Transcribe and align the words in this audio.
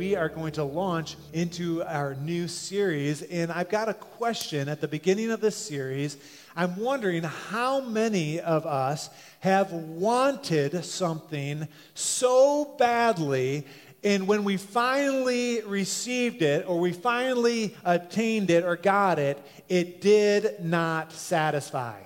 We 0.00 0.16
are 0.16 0.30
going 0.30 0.52
to 0.52 0.64
launch 0.64 1.16
into 1.34 1.82
our 1.82 2.14
new 2.14 2.48
series, 2.48 3.20
and 3.20 3.52
I've 3.52 3.68
got 3.68 3.90
a 3.90 3.92
question 3.92 4.70
at 4.70 4.80
the 4.80 4.88
beginning 4.88 5.30
of 5.30 5.42
this 5.42 5.54
series. 5.54 6.16
I'm 6.56 6.76
wondering 6.76 7.22
how 7.22 7.82
many 7.82 8.40
of 8.40 8.64
us 8.64 9.10
have 9.40 9.70
wanted 9.72 10.86
something 10.86 11.68
so 11.92 12.76
badly 12.78 13.66
and 14.02 14.26
when 14.26 14.44
we 14.44 14.56
finally 14.56 15.60
received 15.60 16.40
it, 16.40 16.66
or 16.66 16.80
we 16.80 16.92
finally 16.92 17.76
obtained 17.84 18.48
it, 18.48 18.64
or 18.64 18.76
got 18.76 19.18
it, 19.18 19.38
it 19.68 20.00
did 20.00 20.64
not 20.64 21.12
satisfy. 21.12 22.00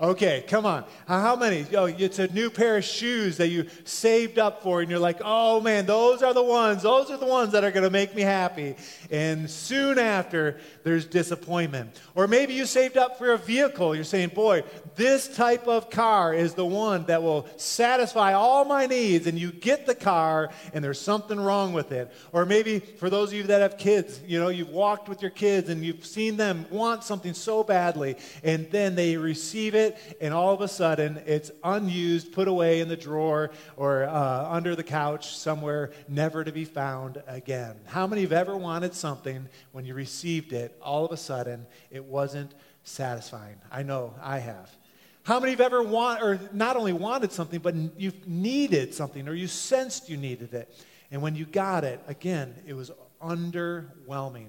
Okay, 0.00 0.44
come 0.48 0.66
on. 0.66 0.84
How 1.06 1.36
many? 1.36 1.64
Oh, 1.72 1.84
it's 1.84 2.18
a 2.18 2.26
new 2.32 2.50
pair 2.50 2.78
of 2.78 2.84
shoes 2.84 3.36
that 3.36 3.46
you 3.46 3.66
saved 3.84 4.40
up 4.40 4.60
for, 4.64 4.80
and 4.80 4.90
you're 4.90 4.98
like, 4.98 5.20
oh 5.24 5.60
man, 5.60 5.86
those 5.86 6.20
are 6.20 6.34
the 6.34 6.42
ones. 6.42 6.82
Those 6.82 7.12
are 7.12 7.16
the 7.16 7.26
ones 7.26 7.52
that 7.52 7.62
are 7.62 7.70
going 7.70 7.84
to 7.84 7.90
make 7.90 8.12
me 8.12 8.22
happy. 8.22 8.74
And 9.12 9.48
soon 9.48 10.00
after, 10.00 10.58
there's 10.82 11.06
disappointment. 11.06 12.00
Or 12.16 12.26
maybe 12.26 12.54
you 12.54 12.66
saved 12.66 12.96
up 12.96 13.18
for 13.18 13.34
a 13.34 13.38
vehicle. 13.38 13.94
You're 13.94 14.02
saying, 14.02 14.30
boy, 14.30 14.64
this 14.96 15.28
type 15.28 15.68
of 15.68 15.90
car 15.90 16.34
is 16.34 16.54
the 16.54 16.66
one 16.66 17.04
that 17.04 17.22
will 17.22 17.46
satisfy 17.56 18.32
all 18.32 18.64
my 18.64 18.86
needs. 18.86 19.28
And 19.28 19.38
you 19.38 19.52
get 19.52 19.86
the 19.86 19.94
car, 19.94 20.50
and 20.72 20.82
there's 20.82 21.00
something 21.00 21.38
wrong 21.38 21.72
with 21.72 21.92
it. 21.92 22.12
Or 22.32 22.44
maybe 22.44 22.80
for 22.80 23.08
those 23.08 23.28
of 23.28 23.34
you 23.34 23.44
that 23.44 23.60
have 23.60 23.78
kids, 23.78 24.20
you 24.26 24.40
know, 24.40 24.48
you've 24.48 24.70
walked 24.70 25.08
with 25.08 25.22
your 25.22 25.30
kids 25.30 25.68
and 25.68 25.84
you've 25.84 26.04
seen 26.04 26.36
them 26.36 26.66
want 26.68 27.04
something 27.04 27.32
so 27.32 27.62
badly, 27.62 28.16
and 28.42 28.68
then 28.72 28.96
they 28.96 29.16
receive 29.16 29.76
it 29.76 29.83
it, 29.84 30.16
and 30.20 30.34
all 30.34 30.52
of 30.52 30.60
a 30.60 30.68
sudden 30.68 31.20
it's 31.26 31.50
unused, 31.62 32.32
put 32.32 32.48
away 32.48 32.80
in 32.80 32.88
the 32.88 32.96
drawer 32.96 33.50
or 33.76 34.04
uh, 34.04 34.48
under 34.50 34.74
the 34.74 34.82
couch 34.82 35.36
somewhere, 35.36 35.92
never 36.08 36.42
to 36.44 36.52
be 36.52 36.64
found 36.64 37.22
again. 37.26 37.76
How 37.86 38.06
many 38.06 38.22
have 38.22 38.32
ever 38.32 38.56
wanted 38.56 38.94
something 38.94 39.48
when 39.72 39.84
you 39.84 39.94
received 39.94 40.52
it, 40.52 40.76
all 40.82 41.04
of 41.04 41.12
a 41.12 41.16
sudden 41.16 41.66
it 41.90 42.04
wasn't 42.04 42.54
satisfying? 42.82 43.56
I 43.70 43.82
know 43.82 44.14
I 44.22 44.38
have. 44.38 44.70
How 45.24 45.40
many 45.40 45.52
have 45.52 45.60
ever 45.62 45.82
want, 45.82 46.22
or 46.22 46.38
not 46.52 46.76
only 46.76 46.92
wanted 46.92 47.32
something, 47.32 47.60
but 47.60 47.74
you've 47.96 48.28
needed 48.28 48.92
something, 48.92 49.26
or 49.26 49.34
you 49.34 49.46
sensed 49.46 50.10
you 50.10 50.18
needed 50.18 50.52
it, 50.52 50.74
and 51.10 51.22
when 51.22 51.34
you 51.34 51.46
got 51.46 51.84
it, 51.84 52.00
again, 52.08 52.54
it 52.66 52.74
was 52.74 52.90
underwhelming, 53.22 54.48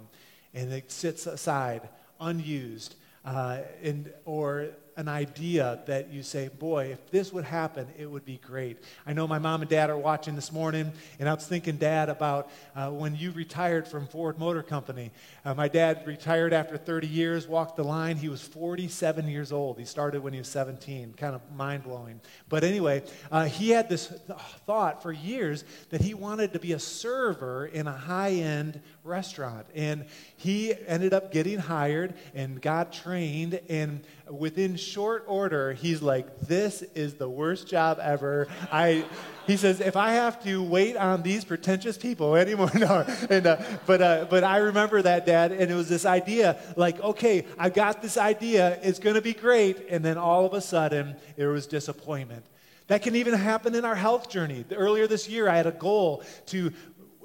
and 0.53 0.73
it 0.73 0.92
sits 0.92 1.27
aside 1.27 1.88
unused, 2.20 2.95
uh, 3.23 3.59
and, 3.83 4.11
or 4.25 4.67
an 4.98 5.08
idea 5.10 5.80
that 5.88 6.12
you 6.12 6.24
say, 6.24 6.48
boy, 6.48 6.86
if 6.86 7.12
this 7.12 7.34
would 7.34 7.44
happen, 7.44 7.88
it 7.98 8.10
would 8.10 8.24
be 8.24 8.38
great. 8.38 8.78
I 9.06 9.12
know 9.12 9.28
my 9.28 9.40
mom 9.40 9.62
and 9.62 9.70
dad 9.70 9.90
are 9.90 9.98
watching 9.98 10.36
this 10.36 10.54
morning, 10.54 10.92
and 11.20 11.28
I 11.28 11.34
was 11.34 11.46
thinking, 11.46 11.76
Dad, 11.76 12.08
about 12.08 12.50
uh, 12.76 12.90
when 12.92 13.16
you 13.16 13.32
retired 13.32 13.88
from 13.88 14.08
Ford 14.08 14.40
Motor 14.40 14.64
Company. 14.64 15.12
Uh, 15.44 15.54
my 15.54 15.68
dad 15.68 16.04
retired 16.08 16.54
after 16.54 16.78
30 16.78 17.08
years, 17.08 17.48
walked 17.48 17.76
the 17.76 17.84
line. 17.84 18.16
He 18.16 18.30
was 18.30 18.42
47 18.42 19.28
years 19.28 19.52
old. 19.52 19.78
He 19.78 19.86
started 19.86 20.23
when 20.23 20.32
he 20.32 20.40
was 20.40 20.48
17, 20.48 21.14
kind 21.18 21.36
of 21.36 21.42
mind 21.56 21.84
blowing. 21.84 22.22
But 22.48 22.64
anyway, 22.64 23.04
uh, 23.32 23.46
he 23.46 23.72
had 23.72 23.90
this 23.90 24.08
th- 24.08 24.40
thought 24.66 25.04
for 25.04 25.12
years 25.12 25.66
that 25.90 26.02
he 26.02 26.14
wanted 26.14 26.54
to 26.54 26.60
be 26.60 26.72
a 26.72 26.80
server 26.80 27.66
in 27.66 27.88
a 27.88 27.92
high 27.92 28.32
end 28.32 28.82
restaurant. 29.06 29.67
And 29.75 30.06
he 30.36 30.73
ended 30.88 31.14
up 31.14 31.31
getting 31.31 31.59
hired 31.59 32.16
and 32.33 32.61
got 32.61 32.92
trained, 32.92 33.60
and 33.70 34.04
within 34.30 34.76
short 34.76 35.26
order, 35.27 35.73
he's 35.73 36.02
like, 36.02 36.39
This 36.42 36.82
is 36.82 37.16
the 37.16 37.30
worst 37.30 37.67
job 37.67 37.99
ever. 38.02 38.48
I. 38.71 39.05
He 39.48 39.58
says, 39.58 39.80
if 39.80 39.95
I 39.95 40.14
have 40.14 40.43
to 40.45 40.64
wait 40.64 40.98
on 40.98 41.21
these 41.21 41.45
pretentious 41.45 41.99
people 41.99 42.36
anymore, 42.36 42.71
no. 42.76 43.05
And, 43.30 43.45
uh, 43.45 43.58
but, 43.86 44.02
uh, 44.02 44.26
but 44.27 44.43
I 44.43 44.58
remember 44.58 45.04
that, 45.04 45.27
Dad, 45.27 45.52
and 45.52 45.70
it 45.70 45.76
was 45.76 45.87
this 45.87 46.04
idea 46.04 46.60
like, 46.76 46.99
okay, 46.99 47.45
I 47.55 47.70
got 47.70 48.02
this 48.02 48.17
idea, 48.17 48.80
it's 48.82 48.98
going 48.98 49.14
to 49.14 49.22
be 49.22 49.33
great. 49.33 49.86
And 49.87 50.04
then 50.04 50.17
all 50.17 50.48
of 50.48 50.54
a 50.54 50.61
sudden, 50.61 51.16
there 51.36 51.49
was 51.49 51.67
disappointment. 51.67 52.43
That 52.87 53.02
can 53.02 53.16
even 53.16 53.33
happen 53.33 53.73
in 53.76 53.83
our 53.86 53.95
health 53.95 54.30
journey. 54.30 54.64
Earlier 54.72 55.08
this 55.08 55.27
year, 55.27 55.49
I 55.49 55.58
had 55.58 55.67
a 55.67 55.72
goal 55.72 56.23
to, 56.48 56.72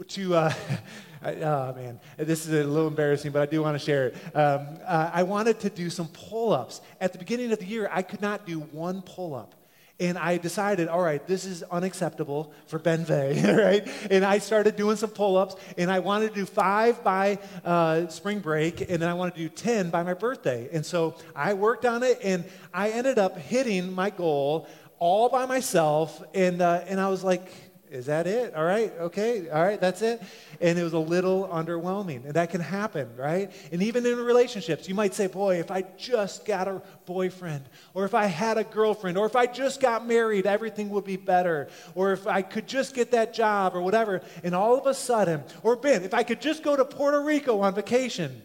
to 0.08 0.34
uh, 0.34 0.52
I, 1.22 1.34
oh 1.34 1.74
man, 1.74 2.00
this 2.16 2.46
is 2.46 2.52
a 2.52 2.66
little 2.66 2.88
embarrassing, 2.88 3.32
but 3.32 3.42
I 3.42 3.46
do 3.46 3.62
want 3.62 3.78
to 3.78 3.84
share 3.84 4.08
it. 4.08 4.14
Um, 4.34 4.66
uh, 4.86 5.10
I 5.12 5.22
wanted 5.22 5.60
to 5.60 5.70
do 5.70 5.90
some 5.90 6.08
pull 6.08 6.52
ups. 6.52 6.80
At 7.00 7.12
the 7.12 7.18
beginning 7.18 7.52
of 7.52 7.58
the 7.58 7.66
year, 7.66 7.88
I 7.92 8.02
could 8.02 8.22
not 8.22 8.46
do 8.46 8.60
one 8.60 9.02
pull 9.02 9.34
up. 9.34 9.54
And 9.98 10.16
I 10.16 10.38
decided, 10.38 10.88
all 10.88 11.02
right, 11.02 11.24
this 11.26 11.44
is 11.44 11.62
unacceptable 11.64 12.54
for 12.66 12.78
Ben 12.78 13.04
Vegh, 13.04 13.58
right? 13.58 13.86
And 14.10 14.24
I 14.24 14.38
started 14.38 14.74
doing 14.74 14.96
some 14.96 15.10
pull 15.10 15.36
ups, 15.36 15.56
and 15.76 15.90
I 15.90 15.98
wanted 15.98 16.30
to 16.30 16.34
do 16.34 16.46
five 16.46 17.04
by 17.04 17.38
uh, 17.66 18.08
spring 18.08 18.38
break, 18.38 18.80
and 18.80 19.02
then 19.02 19.10
I 19.10 19.12
wanted 19.12 19.34
to 19.34 19.40
do 19.40 19.48
10 19.50 19.90
by 19.90 20.02
my 20.02 20.14
birthday. 20.14 20.70
And 20.72 20.86
so 20.86 21.16
I 21.36 21.52
worked 21.52 21.84
on 21.84 22.02
it, 22.02 22.18
and 22.22 22.46
I 22.72 22.90
ended 22.90 23.18
up 23.18 23.36
hitting 23.36 23.92
my 23.92 24.08
goal 24.08 24.66
all 24.98 25.28
by 25.28 25.44
myself. 25.44 26.22
And, 26.32 26.62
uh, 26.62 26.80
and 26.86 26.98
I 26.98 27.08
was 27.08 27.22
like, 27.22 27.52
is 27.90 28.06
that 28.06 28.28
it? 28.28 28.54
All 28.54 28.64
right, 28.64 28.92
okay, 29.00 29.50
all 29.50 29.62
right, 29.62 29.80
that's 29.80 30.00
it. 30.00 30.22
And 30.60 30.78
it 30.78 30.84
was 30.84 30.92
a 30.92 30.98
little 30.98 31.48
underwhelming. 31.48 32.24
And 32.24 32.34
that 32.34 32.50
can 32.50 32.60
happen, 32.60 33.08
right? 33.16 33.50
And 33.72 33.82
even 33.82 34.06
in 34.06 34.16
relationships, 34.18 34.88
you 34.88 34.94
might 34.94 35.12
say, 35.12 35.26
boy, 35.26 35.58
if 35.58 35.72
I 35.72 35.82
just 35.98 36.44
got 36.44 36.68
a 36.68 36.82
boyfriend, 37.04 37.64
or 37.92 38.04
if 38.04 38.14
I 38.14 38.26
had 38.26 38.58
a 38.58 38.64
girlfriend, 38.64 39.18
or 39.18 39.26
if 39.26 39.34
I 39.34 39.46
just 39.46 39.80
got 39.80 40.06
married, 40.06 40.46
everything 40.46 40.90
would 40.90 41.04
be 41.04 41.16
better. 41.16 41.68
Or 41.96 42.12
if 42.12 42.28
I 42.28 42.42
could 42.42 42.68
just 42.68 42.94
get 42.94 43.10
that 43.10 43.34
job, 43.34 43.74
or 43.74 43.82
whatever. 43.82 44.22
And 44.44 44.54
all 44.54 44.78
of 44.78 44.86
a 44.86 44.94
sudden, 44.94 45.42
or 45.64 45.74
Ben, 45.74 46.04
if 46.04 46.14
I 46.14 46.22
could 46.22 46.40
just 46.40 46.62
go 46.62 46.76
to 46.76 46.84
Puerto 46.84 47.20
Rico 47.20 47.60
on 47.60 47.74
vacation. 47.74 48.40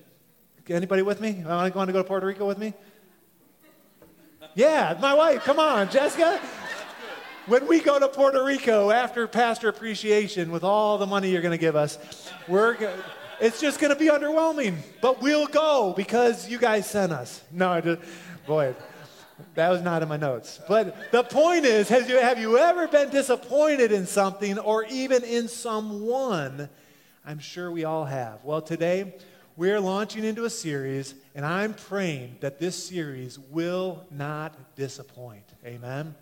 Anybody 0.67 1.03
with 1.03 1.22
me? 1.22 1.44
I 1.47 1.69
want 1.69 1.88
to 1.88 1.94
go 1.94 2.00
to 2.00 2.03
Puerto 2.03 2.25
Rico 2.25 2.47
with 2.47 2.57
me? 2.57 2.73
Yeah, 4.55 4.97
my 5.00 5.13
wife. 5.13 5.44
Come 5.44 5.59
on, 5.59 5.91
Jessica 5.91 6.41
when 7.47 7.67
we 7.67 7.79
go 7.79 8.00
to 8.00 8.07
Puerto 8.07 8.44
Rico 8.44 8.89
after 8.89 9.28
Pastor 9.28 9.69
Appreciation 9.69 10.51
with 10.51 10.63
all 10.63 10.97
the 10.97 11.06
money 11.06 11.29
you're 11.29 11.41
going 11.41 11.51
to 11.51 11.57
give 11.57 11.75
us, 11.75 12.00
we're 12.47 12.75
it's 13.39 13.59
just 13.59 13.79
going 13.79 13.94
to 13.94 14.00
be 14.00 14.07
underwhelming. 14.07 14.78
But 15.01 15.22
we'll 15.22 15.47
go 15.47 15.94
because 15.95 16.50
you 16.50 16.57
guys 16.57 16.89
sent 16.89 17.11
us. 17.11 17.44
No, 17.51 17.69
I 17.69 17.81
just, 17.81 18.01
boy, 18.47 18.73
that 19.55 19.69
was 19.69 19.81
not 19.81 20.01
in 20.01 20.09
my 20.09 20.17
notes. 20.17 20.59
But 20.67 21.11
the 21.11 21.23
point 21.23 21.66
is, 21.66 21.89
has 21.89 22.09
you, 22.09 22.17
have 22.17 22.39
you 22.39 22.57
ever 22.57 22.88
been 22.88 23.09
disappointed 23.09 23.91
in 23.91 24.05
something 24.07 24.57
or 24.57 24.85
even 24.85 25.23
in 25.23 25.47
someone? 25.47 26.69
I'm 27.25 27.39
sure 27.39 27.69
we 27.72 27.84
all 27.84 28.05
have. 28.05 28.44
Well, 28.44 28.61
today 28.61 29.16
we're 29.57 29.79
launching 29.79 30.23
into 30.23 30.45
a 30.45 30.50
series, 30.50 31.13
and 31.34 31.45
I'm 31.45 31.73
praying 31.73 32.38
that 32.39 32.59
this 32.59 32.88
series 32.88 33.38
will 33.38 34.05
not 34.09 34.75
disappoint. 34.75 35.44
Amen 35.66 36.16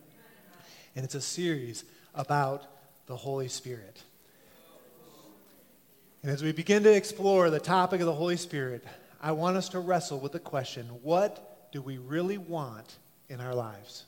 and 0.96 1.04
it's 1.04 1.16
a 1.16 1.22
series 1.22 1.84
about 2.14 2.66
the 3.06 3.16
Holy 3.16 3.48
Spirit. 3.48 4.02
And 6.22 6.32
as 6.32 6.42
we 6.42 6.52
begin 6.52 6.84
to 6.84 6.94
explore 6.94 7.50
the 7.50 7.60
topic 7.60 8.00
of 8.00 8.06
the 8.06 8.14
Holy 8.14 8.38
Spirit, 8.38 8.86
I 9.22 9.34
want 9.34 9.58
us 9.58 9.70
to 9.70 9.80
wrestle 9.80 10.20
with 10.20 10.32
the 10.32 10.40
question 10.40 10.86
what 11.02 11.72
do 11.72 11.82
we 11.82 11.98
really 11.98 12.38
want 12.38 12.98
in 13.30 13.42
our 13.42 13.56
lives? 13.56 14.06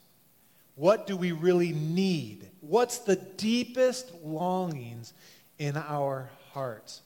What 0.76 1.08
do 1.08 1.18
we 1.18 1.32
really 1.32 1.72
need? 1.72 2.50
What's 2.62 3.00
the 3.00 3.16
deepest 3.16 4.14
longings 4.24 5.14
in 5.58 5.78
our 5.78 6.30
hearts? 6.52 7.02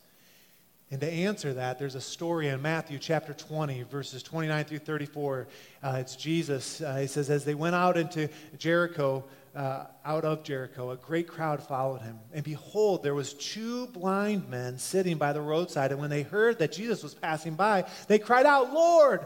And 0.91 0.99
to 1.01 1.07
answer 1.07 1.53
that, 1.53 1.77
there's 1.77 1.93
a 1.93 2.01
story 2.01 2.47
in 2.47 2.63
Matthew 2.63 2.97
chapter 2.97 3.33
20, 3.33 3.83
verses 3.83 4.23
29 4.23 4.65
through 4.65 4.79
34. 4.79 5.47
Uh, 5.83 5.97
it's 5.99 6.15
Jesus. 6.15 6.81
Uh, 6.81 6.95
he 6.95 7.05
says, 7.05 7.29
As 7.29 7.45
they 7.45 7.53
went 7.53 7.75
out 7.75 7.95
into 7.95 8.27
Jericho, 8.57 9.23
uh, 9.55 9.85
out 10.05 10.25
of 10.25 10.43
Jericho, 10.43 10.91
a 10.91 10.97
great 10.97 11.27
crowd 11.27 11.61
followed 11.61 12.01
him. 12.01 12.19
And 12.33 12.43
behold, 12.43 13.03
there 13.03 13.15
was 13.15 13.33
two 13.33 13.87
blind 13.87 14.49
men 14.49 14.77
sitting 14.77 15.17
by 15.17 15.33
the 15.33 15.41
roadside. 15.41 15.91
And 15.91 15.99
when 15.99 16.09
they 16.09 16.23
heard 16.23 16.59
that 16.59 16.71
Jesus 16.71 17.03
was 17.03 17.13
passing 17.13 17.55
by, 17.55 17.85
they 18.07 18.19
cried 18.19 18.45
out, 18.45 18.73
Lord, 18.73 19.25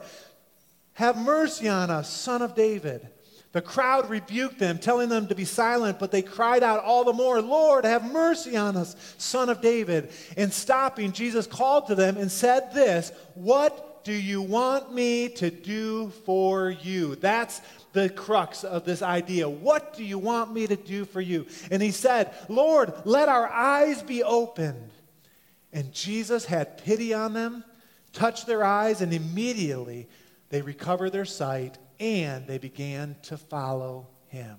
have 0.94 1.18
mercy 1.18 1.68
on 1.68 1.90
us, 1.90 2.10
son 2.10 2.42
of 2.42 2.56
David. 2.56 3.08
The 3.52 3.62
crowd 3.62 4.10
rebuked 4.10 4.58
them, 4.58 4.80
telling 4.80 5.10
them 5.10 5.28
to 5.28 5.36
be 5.36 5.46
silent, 5.46 6.00
but 6.00 6.10
they 6.10 6.24
cried 6.24 6.64
out 6.64 6.84
all 6.84 7.04
the 7.04 7.14
more, 7.14 7.40
Lord, 7.40 7.86
have 7.86 8.12
mercy 8.12 8.58
on 8.58 8.75
us, 8.75 8.96
son 9.20 9.50
of 9.50 9.62
David. 9.62 10.10
And 10.36 10.52
stopping, 10.52 11.12
Jesus 11.12 11.46
called 11.46 11.88
to 11.88 11.96
them 11.96 12.18
and 12.18 12.31
said 12.31 12.74
this, 12.74 13.12
What 13.36 13.94
What 14.04 14.08
do 14.08 14.12
you 14.12 14.42
want 14.42 14.94
me 14.94 15.30
to 15.30 15.50
do 15.50 16.10
for 16.25 16.70
you? 16.70 17.16
That's 17.16 17.62
the 17.94 18.10
crux 18.10 18.63
of 18.63 18.86
this 18.86 19.01
idea. 19.01 19.48
What 19.48 19.95
do 19.95 20.04
you 20.04 20.19
want 20.19 20.54
me 20.54 20.68
to 20.68 20.75
do 20.75 21.06
for 21.06 21.22
you? 21.22 21.45
And 21.72 21.81
he 21.81 21.92
said, 21.92 22.34
Lord, 22.50 22.94
let 23.06 23.30
our 23.30 23.48
eyes 23.48 24.04
be 24.04 24.24
opened. 24.24 24.90
And 25.72 25.92
Jesus 25.94 26.45
had 26.45 26.78
pity 26.80 27.13
on 27.13 27.34
them, 27.34 27.63
touched 28.12 28.45
their 28.45 28.63
eyes, 28.63 29.01
and 29.01 29.13
immediately 29.13 30.07
they 30.50 30.62
recovered 30.62 31.12
their 31.12 31.25
sight 31.25 31.78
and 32.00 32.45
they 32.48 32.57
began 32.57 33.16
to 33.24 33.38
follow 33.38 34.07
him. 34.28 34.57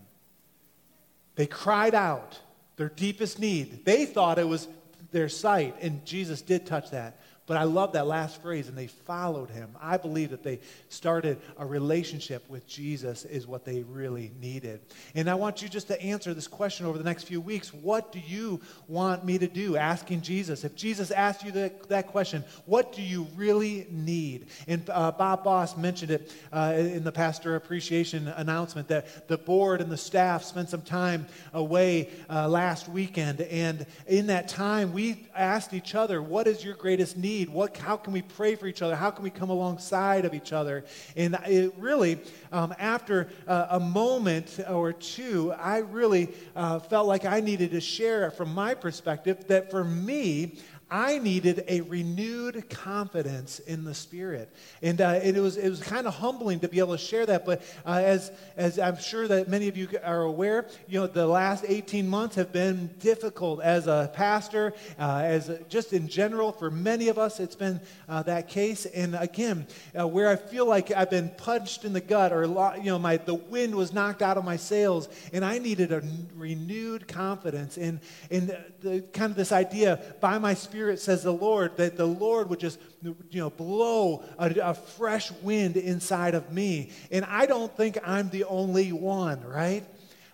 They 1.35 1.47
cried 1.47 1.95
out 1.95 2.39
their 2.77 2.89
deepest 2.89 3.39
need. 3.39 3.85
They 3.85 4.07
thought 4.07 4.39
it 4.39 4.49
was 4.49 4.69
their 5.13 5.29
sight, 5.29 5.77
and 5.81 6.05
Jesus 6.05 6.43
did 6.43 6.67
touch 6.67 6.91
that. 6.91 7.21
But 7.47 7.59
I 7.59 7.65
love 7.65 7.93
that 7.93 8.07
last 8.07 8.41
phrase, 8.41 8.69
and 8.69 8.79
they 8.79 8.87
followed 8.87 9.51
him. 9.51 9.77
I 9.79 9.99
believe 9.99 10.31
that 10.31 10.43
they 10.43 10.61
started 10.89 11.39
a 11.59 11.67
relationship 11.67 12.49
with 12.49 12.67
Jesus, 12.67 13.27
is 13.27 13.47
what 13.47 13.67
they 13.67 13.83
really 13.83 14.33
needed. 14.41 14.81
And 15.15 15.29
I 15.29 15.35
want 15.35 15.61
you 15.61 15.69
just 15.69 15.89
to 15.89 16.01
answer 16.01 16.33
this 16.33 16.49
question 16.49 16.87
over 16.87 16.97
the 16.97 17.05
next 17.05 17.25
few 17.25 17.43
weeks 17.43 17.75
What 17.75 18.13
do 18.13 18.19
you 18.19 18.63
want 18.89 19.27
me 19.27 19.37
to 19.37 19.47
do? 19.47 19.77
Asking 19.77 20.23
Jesus. 20.23 20.65
If 20.65 20.75
Jesus 20.75 21.11
asked 21.11 21.45
you 21.45 21.53
that, 21.53 21.87
that 21.91 22.07
question, 22.07 22.45
what 22.65 22.95
do 22.95 23.03
you 23.03 23.27
really 23.37 23.87
need? 23.91 24.47
And 24.67 24.89
uh, 24.89 25.13
Bob 25.13 25.45
Boss 25.45 25.77
mentioned 25.77 26.13
it 26.13 26.33
uh, 26.51 26.73
in 26.77 27.05
the 27.05 27.13
pastor 27.13 27.57
appreciation 27.57 28.27
announcement 28.29 28.89
that 28.89 29.29
the 29.29 29.37
board 29.37 29.83
and 29.83 29.93
the 29.93 29.99
staff 29.99 30.45
spent 30.45 30.71
some 30.71 30.83
time 30.83 31.27
away 31.53 32.09
uh, 32.31 32.49
last 32.49 32.89
weekend. 32.89 33.43
And 33.43 33.85
in 34.07 34.29
that 34.29 34.49
time, 34.49 34.95
we 34.95 35.27
asked 35.37 35.75
each 35.75 35.95
other, 35.95 36.23
What 36.23 36.47
is 36.47 36.65
your 36.65 36.75
greatest 36.75 37.19
need? 37.19 37.34
Need? 37.35 37.49
What, 37.51 37.77
how 37.77 37.97
can 37.97 38.13
we 38.13 38.23
pray 38.23 38.55
for 38.55 38.67
each 38.67 38.83
other? 38.83 38.95
How 38.95 39.11
can 39.11 39.25
we 39.25 39.31
come 39.31 39.51
alongside 39.51 40.25
of 40.25 40.35
each 40.35 40.53
other? 40.53 40.85
And 41.17 41.37
it 41.47 41.75
really, 41.79 42.19
um, 42.53 42.75
after 42.79 43.29
uh, 43.49 43.67
a 43.71 43.81
moment 43.81 44.61
or 44.69 44.93
two, 44.93 45.53
I 45.53 45.79
really 45.79 46.29
uh, 46.55 46.79
felt 46.79 47.07
like 47.07 47.25
I 47.25 47.41
needed 47.41 47.73
to 47.73 47.81
share 47.81 48.31
from 48.31 48.55
my 48.55 48.75
perspective 48.75 49.47
that 49.49 49.71
for 49.71 49.85
me, 49.85 50.59
I 50.91 51.19
needed 51.19 51.65
a 51.67 51.81
renewed 51.81 52.69
confidence 52.69 53.59
in 53.59 53.85
the 53.85 53.95
Spirit. 53.95 54.55
And 54.83 55.01
uh, 55.01 55.21
it, 55.23 55.37
was, 55.37 55.57
it 55.57 55.69
was 55.71 55.83
kind 55.83 56.07
of 56.07 56.15
humbling 56.15 56.61
to 56.61 56.69
be 56.69 56.79
able 56.79 56.93
to 56.93 56.99
share 56.99 57.25
that. 57.27 57.47
But 57.47 57.63
uh, 57.87 58.03
as, 58.05 58.31
as 58.57 58.79
I'm 58.79 58.99
sure 58.99 59.27
that 59.27 59.49
many 59.49 59.69
of 59.69 59.77
you 59.77 59.89
are 60.05 60.23
aware, 60.23 60.67
you 60.87 61.01
know, 61.01 61.07
the 61.07 61.27
last 61.27 61.65
18 61.67 62.07
months 62.07 62.37
have 62.37 62.53
been 62.53 62.91
difficult 62.99 63.63
as 63.63 63.87
a 63.87 64.11
pastor, 64.13 64.75
uh, 64.99 65.23
as 65.25 65.49
a, 65.49 65.59
just 65.65 65.95
in 65.95 66.07
general, 66.07 66.53
for 66.53 66.71
many 66.71 67.09
of 67.09 67.19
us, 67.19 67.41
it's 67.41 67.57
been 67.57 67.81
uh, 68.09 68.23
that 68.25 68.49
case. 68.49 68.85
And 68.85 69.15
again, 69.15 69.67
uh, 69.99 70.07
where 70.07 70.29
I 70.29 70.37
feel 70.37 70.67
like 70.67 70.91
I've 70.91 71.11
been 71.11 71.31
punched 71.31 71.85
in 71.85 71.95
the 71.95 72.01
gut 72.01 72.31
or, 72.33 72.45
you 72.77 72.85
know, 72.85 72.99
my, 72.99 73.17
the 73.17 73.35
wind 73.35 73.75
was 73.75 73.93
knocked 73.93 74.21
out 74.21 74.37
of 74.37 74.45
my 74.45 74.57
sails, 74.57 75.09
and 75.33 75.45
I 75.45 75.59
needed 75.59 75.93
a 75.93 76.03
renewed 76.37 77.09
confidence 77.09 77.79
in, 77.79 78.01
in 78.29 78.55
the, 78.81 79.01
kind 79.13 79.31
of 79.31 79.37
this 79.37 79.51
idea 79.51 80.01
by 80.21 80.39
my 80.39 80.53
Spirit 80.53 80.74
Spirit, 80.75 80.99
says 80.99 81.23
the 81.23 81.33
Lord, 81.33 81.77
that 81.77 81.97
the 81.97 82.05
Lord 82.05 82.51
would 82.51 82.59
just, 82.59 82.81
you 83.01 83.15
know, 83.33 83.49
blow 83.49 84.25
a, 84.37 84.51
a 84.61 84.75
fresh 84.75 85.31
wind 85.41 85.77
inside 85.77 86.35
of 86.35 86.51
me. 86.51 86.91
And 87.13 87.25
I 87.27 87.47
don't 87.47 87.75
think 87.77 87.97
I'm 88.05 88.29
the 88.31 88.43
only 88.43 88.91
one, 88.91 89.41
right? 89.45 89.85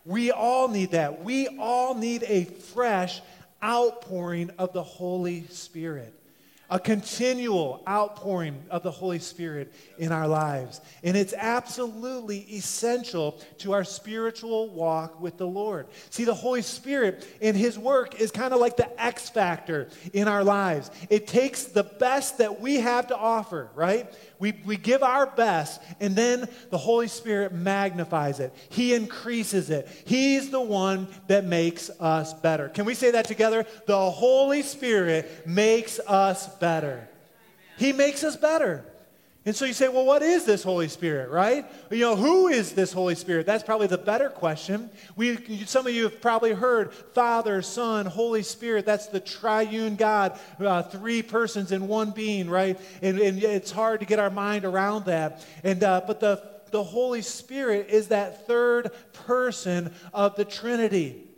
We 0.06 0.30
all 0.30 0.68
need 0.68 0.92
that. 0.92 1.22
We 1.22 1.46
all 1.58 1.94
need 1.94 2.22
a 2.22 2.44
fresh 2.44 3.20
outpouring 3.62 4.48
of 4.58 4.72
the 4.72 4.82
Holy 4.82 5.46
Spirit 5.48 6.14
a 6.70 6.78
continual 6.78 7.82
outpouring 7.88 8.62
of 8.70 8.82
the 8.82 8.90
Holy 8.90 9.18
Spirit 9.18 9.72
in 9.98 10.12
our 10.12 10.28
lives. 10.28 10.80
And 11.02 11.16
it's 11.16 11.34
absolutely 11.34 12.38
essential 12.50 13.40
to 13.58 13.72
our 13.72 13.84
spiritual 13.84 14.68
walk 14.68 15.20
with 15.20 15.36
the 15.36 15.46
Lord. 15.46 15.88
See, 16.10 16.24
the 16.24 16.34
Holy 16.34 16.62
Spirit 16.62 17.26
in 17.40 17.54
His 17.56 17.78
work 17.78 18.20
is 18.20 18.30
kind 18.30 18.54
of 18.54 18.60
like 18.60 18.76
the 18.76 19.02
X 19.02 19.28
factor 19.28 19.88
in 20.12 20.28
our 20.28 20.44
lives. 20.44 20.90
It 21.10 21.26
takes 21.26 21.64
the 21.64 21.84
best 21.84 22.38
that 22.38 22.60
we 22.60 22.76
have 22.76 23.08
to 23.08 23.16
offer, 23.16 23.68
right? 23.74 24.12
We, 24.40 24.54
we 24.64 24.78
give 24.78 25.02
our 25.02 25.26
best, 25.26 25.82
and 26.00 26.16
then 26.16 26.48
the 26.70 26.78
Holy 26.78 27.08
Spirit 27.08 27.52
magnifies 27.52 28.40
it. 28.40 28.54
He 28.70 28.94
increases 28.94 29.68
it. 29.68 29.86
He's 30.06 30.50
the 30.50 30.60
one 30.60 31.08
that 31.26 31.44
makes 31.44 31.90
us 32.00 32.32
better. 32.32 32.70
Can 32.70 32.86
we 32.86 32.94
say 32.94 33.10
that 33.10 33.26
together? 33.26 33.66
The 33.86 34.10
Holy 34.10 34.62
Spirit 34.62 35.46
makes 35.46 36.00
us 36.00 36.48
better. 36.56 37.06
He 37.76 37.92
makes 37.92 38.24
us 38.24 38.36
better. 38.36 38.84
And 39.46 39.56
so 39.56 39.64
you 39.64 39.72
say, 39.72 39.88
well, 39.88 40.04
what 40.04 40.20
is 40.20 40.44
this 40.44 40.62
Holy 40.62 40.88
Spirit, 40.88 41.30
right? 41.30 41.64
You 41.90 42.00
know, 42.00 42.16
who 42.16 42.48
is 42.48 42.72
this 42.72 42.92
Holy 42.92 43.14
Spirit? 43.14 43.46
That's 43.46 43.64
probably 43.64 43.86
the 43.86 43.96
better 43.96 44.28
question. 44.28 44.90
We, 45.16 45.64
some 45.64 45.86
of 45.86 45.94
you 45.94 46.02
have 46.02 46.20
probably 46.20 46.52
heard 46.52 46.92
Father, 46.92 47.62
Son, 47.62 48.04
Holy 48.04 48.42
Spirit. 48.42 48.84
That's 48.84 49.06
the 49.06 49.18
triune 49.18 49.96
God, 49.96 50.38
uh, 50.58 50.82
three 50.82 51.22
persons 51.22 51.72
in 51.72 51.88
one 51.88 52.10
being, 52.10 52.50
right? 52.50 52.78
And, 53.00 53.18
and, 53.18 53.42
it's 53.42 53.70
hard 53.70 54.00
to 54.00 54.06
get 54.06 54.18
our 54.18 54.28
mind 54.28 54.66
around 54.66 55.06
that. 55.06 55.46
And, 55.64 55.82
uh, 55.82 56.02
but 56.06 56.20
the, 56.20 56.46
the 56.70 56.84
Holy 56.84 57.22
Spirit 57.22 57.88
is 57.88 58.08
that 58.08 58.46
third 58.46 58.90
person 59.14 59.94
of 60.12 60.36
the 60.36 60.44
Trinity. 60.44 61.29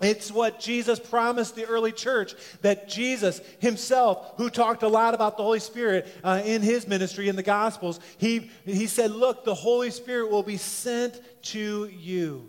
It's 0.00 0.32
what 0.32 0.60
Jesus 0.60 0.98
promised 0.98 1.56
the 1.56 1.66
early 1.66 1.92
church 1.92 2.34
that 2.62 2.88
Jesus 2.88 3.40
himself, 3.58 4.34
who 4.36 4.48
talked 4.48 4.82
a 4.82 4.88
lot 4.88 5.14
about 5.14 5.36
the 5.36 5.42
Holy 5.42 5.60
Spirit 5.60 6.08
uh, 6.24 6.40
in 6.44 6.62
his 6.62 6.88
ministry 6.88 7.28
in 7.28 7.36
the 7.36 7.42
Gospels, 7.42 8.00
he, 8.18 8.50
he 8.64 8.86
said, 8.86 9.10
Look, 9.10 9.44
the 9.44 9.54
Holy 9.54 9.90
Spirit 9.90 10.30
will 10.30 10.42
be 10.42 10.56
sent 10.56 11.20
to 11.42 11.86
you. 11.86 12.48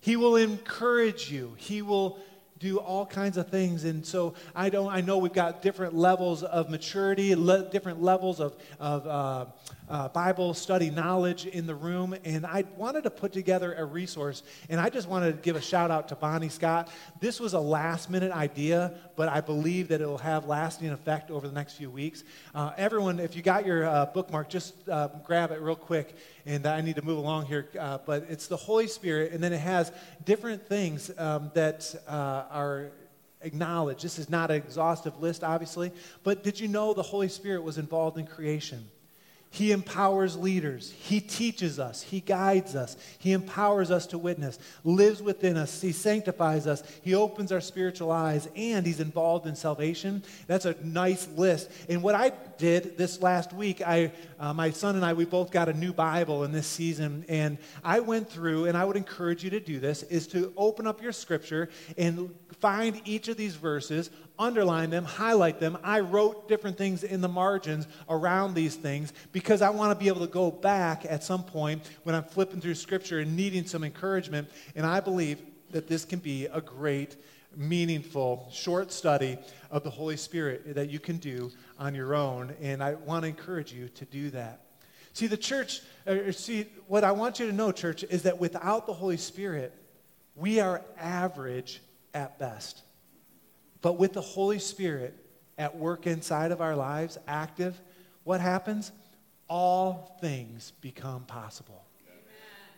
He 0.00 0.16
will 0.16 0.36
encourage 0.36 1.30
you. 1.30 1.54
He 1.56 1.80
will 1.80 2.18
do 2.62 2.78
all 2.78 3.04
kinds 3.04 3.36
of 3.36 3.48
things. 3.48 3.84
And 3.84 4.06
so 4.06 4.34
I 4.54 4.70
don't. 4.70 4.90
I 4.90 5.00
know 5.00 5.18
we've 5.18 5.32
got 5.32 5.62
different 5.62 5.94
levels 5.94 6.42
of 6.44 6.70
maturity, 6.70 7.34
le- 7.34 7.68
different 7.70 8.00
levels 8.00 8.40
of, 8.40 8.56
of 8.78 9.06
uh, 9.06 9.46
uh, 9.92 10.08
Bible 10.08 10.54
study 10.54 10.88
knowledge 10.88 11.44
in 11.44 11.66
the 11.66 11.74
room. 11.74 12.16
And 12.24 12.46
I 12.46 12.64
wanted 12.76 13.04
to 13.04 13.10
put 13.10 13.32
together 13.32 13.74
a 13.74 13.84
resource. 13.84 14.42
And 14.70 14.80
I 14.80 14.88
just 14.88 15.06
wanted 15.06 15.32
to 15.32 15.42
give 15.42 15.54
a 15.54 15.60
shout 15.60 15.90
out 15.90 16.08
to 16.08 16.16
Bonnie 16.16 16.48
Scott. 16.48 16.90
This 17.20 17.38
was 17.38 17.52
a 17.52 17.60
last 17.60 18.08
minute 18.08 18.32
idea, 18.32 18.94
but 19.16 19.28
I 19.28 19.42
believe 19.42 19.88
that 19.88 20.00
it 20.00 20.06
will 20.06 20.18
have 20.18 20.46
lasting 20.46 20.88
effect 20.88 21.30
over 21.30 21.46
the 21.46 21.54
next 21.54 21.74
few 21.74 21.90
weeks. 21.90 22.24
Uh, 22.54 22.72
everyone, 22.78 23.20
if 23.20 23.36
you 23.36 23.42
got 23.42 23.66
your 23.66 23.84
uh, 23.84 24.06
bookmark, 24.06 24.48
just 24.48 24.74
uh, 24.88 25.08
grab 25.24 25.52
it 25.52 25.60
real 25.60 25.76
quick. 25.76 26.16
And 26.46 26.66
I 26.66 26.80
need 26.80 26.96
to 26.96 27.04
move 27.04 27.18
along 27.18 27.46
here. 27.46 27.68
Uh, 27.78 27.98
but 28.04 28.24
it's 28.30 28.46
the 28.46 28.56
Holy 28.56 28.86
Spirit, 28.86 29.32
and 29.32 29.44
then 29.44 29.52
it 29.52 29.60
has 29.60 29.92
different 30.24 30.66
things 30.66 31.10
um, 31.18 31.50
that 31.54 31.94
are 32.08 32.92
acknowledged. 33.42 34.02
This 34.02 34.18
is 34.18 34.30
not 34.30 34.50
an 34.50 34.56
exhaustive 34.56 35.20
list, 35.20 35.44
obviously, 35.44 35.92
but 36.24 36.42
did 36.42 36.58
you 36.58 36.68
know 36.68 36.94
the 36.94 37.02
Holy 37.02 37.28
Spirit 37.28 37.62
was 37.62 37.76
involved 37.76 38.16
in 38.16 38.26
creation? 38.26 38.88
He 39.54 39.70
empowers 39.70 40.34
leaders. 40.34 40.94
He 40.98 41.20
teaches 41.20 41.78
us. 41.78 42.00
He 42.00 42.20
guides 42.20 42.74
us. 42.74 42.96
He 43.18 43.32
empowers 43.32 43.90
us 43.90 44.06
to 44.06 44.18
witness, 44.18 44.58
lives 44.82 45.20
within 45.20 45.58
us. 45.58 45.78
He 45.78 45.92
sanctifies 45.92 46.66
us. 46.66 46.82
He 47.02 47.14
opens 47.14 47.52
our 47.52 47.60
spiritual 47.60 48.10
eyes, 48.10 48.48
and 48.56 48.86
He's 48.86 48.98
involved 48.98 49.46
in 49.46 49.54
salvation. 49.54 50.22
That's 50.46 50.64
a 50.64 50.74
nice 50.82 51.28
list. 51.36 51.70
And 51.90 52.02
what 52.02 52.14
I 52.14 52.32
did 52.56 52.96
this 52.96 53.20
last 53.20 53.52
week, 53.52 53.82
I, 53.82 54.12
uh, 54.40 54.54
my 54.54 54.70
son 54.70 54.96
and 54.96 55.04
I, 55.04 55.12
we 55.12 55.26
both 55.26 55.50
got 55.50 55.68
a 55.68 55.74
new 55.74 55.92
Bible 55.92 56.44
in 56.44 56.52
this 56.52 56.66
season, 56.66 57.26
and 57.28 57.58
I 57.84 58.00
went 58.00 58.30
through, 58.30 58.64
and 58.64 58.76
I 58.76 58.86
would 58.86 58.96
encourage 58.96 59.44
you 59.44 59.50
to 59.50 59.60
do 59.60 59.78
this, 59.78 60.02
is 60.04 60.26
to 60.28 60.50
open 60.56 60.86
up 60.86 61.02
your 61.02 61.12
scripture 61.12 61.68
and 61.98 62.34
find 62.58 63.02
each 63.04 63.28
of 63.28 63.36
these 63.36 63.56
verses, 63.56 64.08
underline 64.38 64.90
them, 64.90 65.04
highlight 65.04 65.60
them. 65.60 65.78
I 65.82 66.00
wrote 66.00 66.48
different 66.48 66.78
things 66.78 67.04
in 67.04 67.20
the 67.20 67.28
margins 67.28 67.86
around 68.08 68.54
these 68.54 68.74
things 68.74 69.12
because 69.32 69.62
I 69.62 69.70
want 69.70 69.96
to 69.96 70.02
be 70.02 70.08
able 70.08 70.20
to 70.20 70.32
go 70.32 70.50
back 70.50 71.04
at 71.04 71.22
some 71.22 71.42
point 71.42 71.88
when 72.02 72.14
I'm 72.14 72.24
flipping 72.24 72.60
through 72.60 72.74
Scripture 72.74 73.20
and 73.20 73.36
needing 73.36 73.66
some 73.66 73.84
encouragement. 73.84 74.48
And 74.74 74.86
I 74.86 75.00
believe 75.00 75.42
that 75.70 75.88
this 75.88 76.04
can 76.04 76.18
be 76.18 76.46
a 76.46 76.60
great, 76.60 77.16
meaningful, 77.56 78.48
short 78.52 78.92
study 78.92 79.38
of 79.70 79.84
the 79.84 79.90
Holy 79.90 80.16
Spirit 80.16 80.74
that 80.74 80.90
you 80.90 80.98
can 80.98 81.16
do 81.18 81.50
on 81.78 81.94
your 81.94 82.14
own. 82.14 82.54
And 82.60 82.82
I 82.82 82.94
want 82.94 83.22
to 83.22 83.28
encourage 83.28 83.72
you 83.72 83.88
to 83.88 84.04
do 84.06 84.30
that. 84.30 84.60
See, 85.14 85.26
the 85.26 85.36
church, 85.36 85.82
or 86.06 86.32
see, 86.32 86.66
what 86.88 87.04
I 87.04 87.12
want 87.12 87.38
you 87.38 87.46
to 87.46 87.52
know, 87.52 87.70
church, 87.70 88.02
is 88.04 88.22
that 88.22 88.40
without 88.40 88.86
the 88.86 88.94
Holy 88.94 89.18
Spirit, 89.18 89.74
we 90.34 90.60
are 90.60 90.82
average 90.98 91.82
at 92.14 92.38
best. 92.38 92.82
But 93.82 93.98
with 93.98 94.12
the 94.12 94.20
Holy 94.20 94.58
Spirit 94.58 95.14
at 95.58 95.76
work 95.76 96.06
inside 96.06 96.52
of 96.52 96.60
our 96.60 96.76
lives, 96.76 97.18
active, 97.28 97.78
what 98.24 98.40
happens? 98.40 98.92
All 99.48 100.16
things 100.20 100.72
become 100.80 101.24
possible. 101.24 101.84
Amen. 102.08 102.22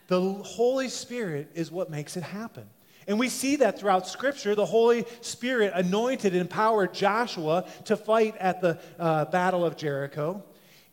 The 0.08 0.42
Holy 0.42 0.88
Spirit 0.88 1.50
is 1.54 1.70
what 1.70 1.90
makes 1.90 2.16
it 2.16 2.23
happen. 2.23 2.64
And 3.06 3.18
we 3.18 3.28
see 3.28 3.56
that 3.56 3.78
throughout 3.78 4.08
Scripture. 4.08 4.54
The 4.54 4.64
Holy 4.64 5.04
Spirit 5.20 5.73
anointed 5.75 6.32
and 6.32 6.40
empowered 6.40 6.94
Joshua 6.94 7.66
to 7.84 7.96
fight 7.96 8.37
at 8.38 8.61
the 8.61 8.80
uh, 8.99 9.26
Battle 9.26 9.64
of 9.64 9.76
Jericho. 9.76 10.42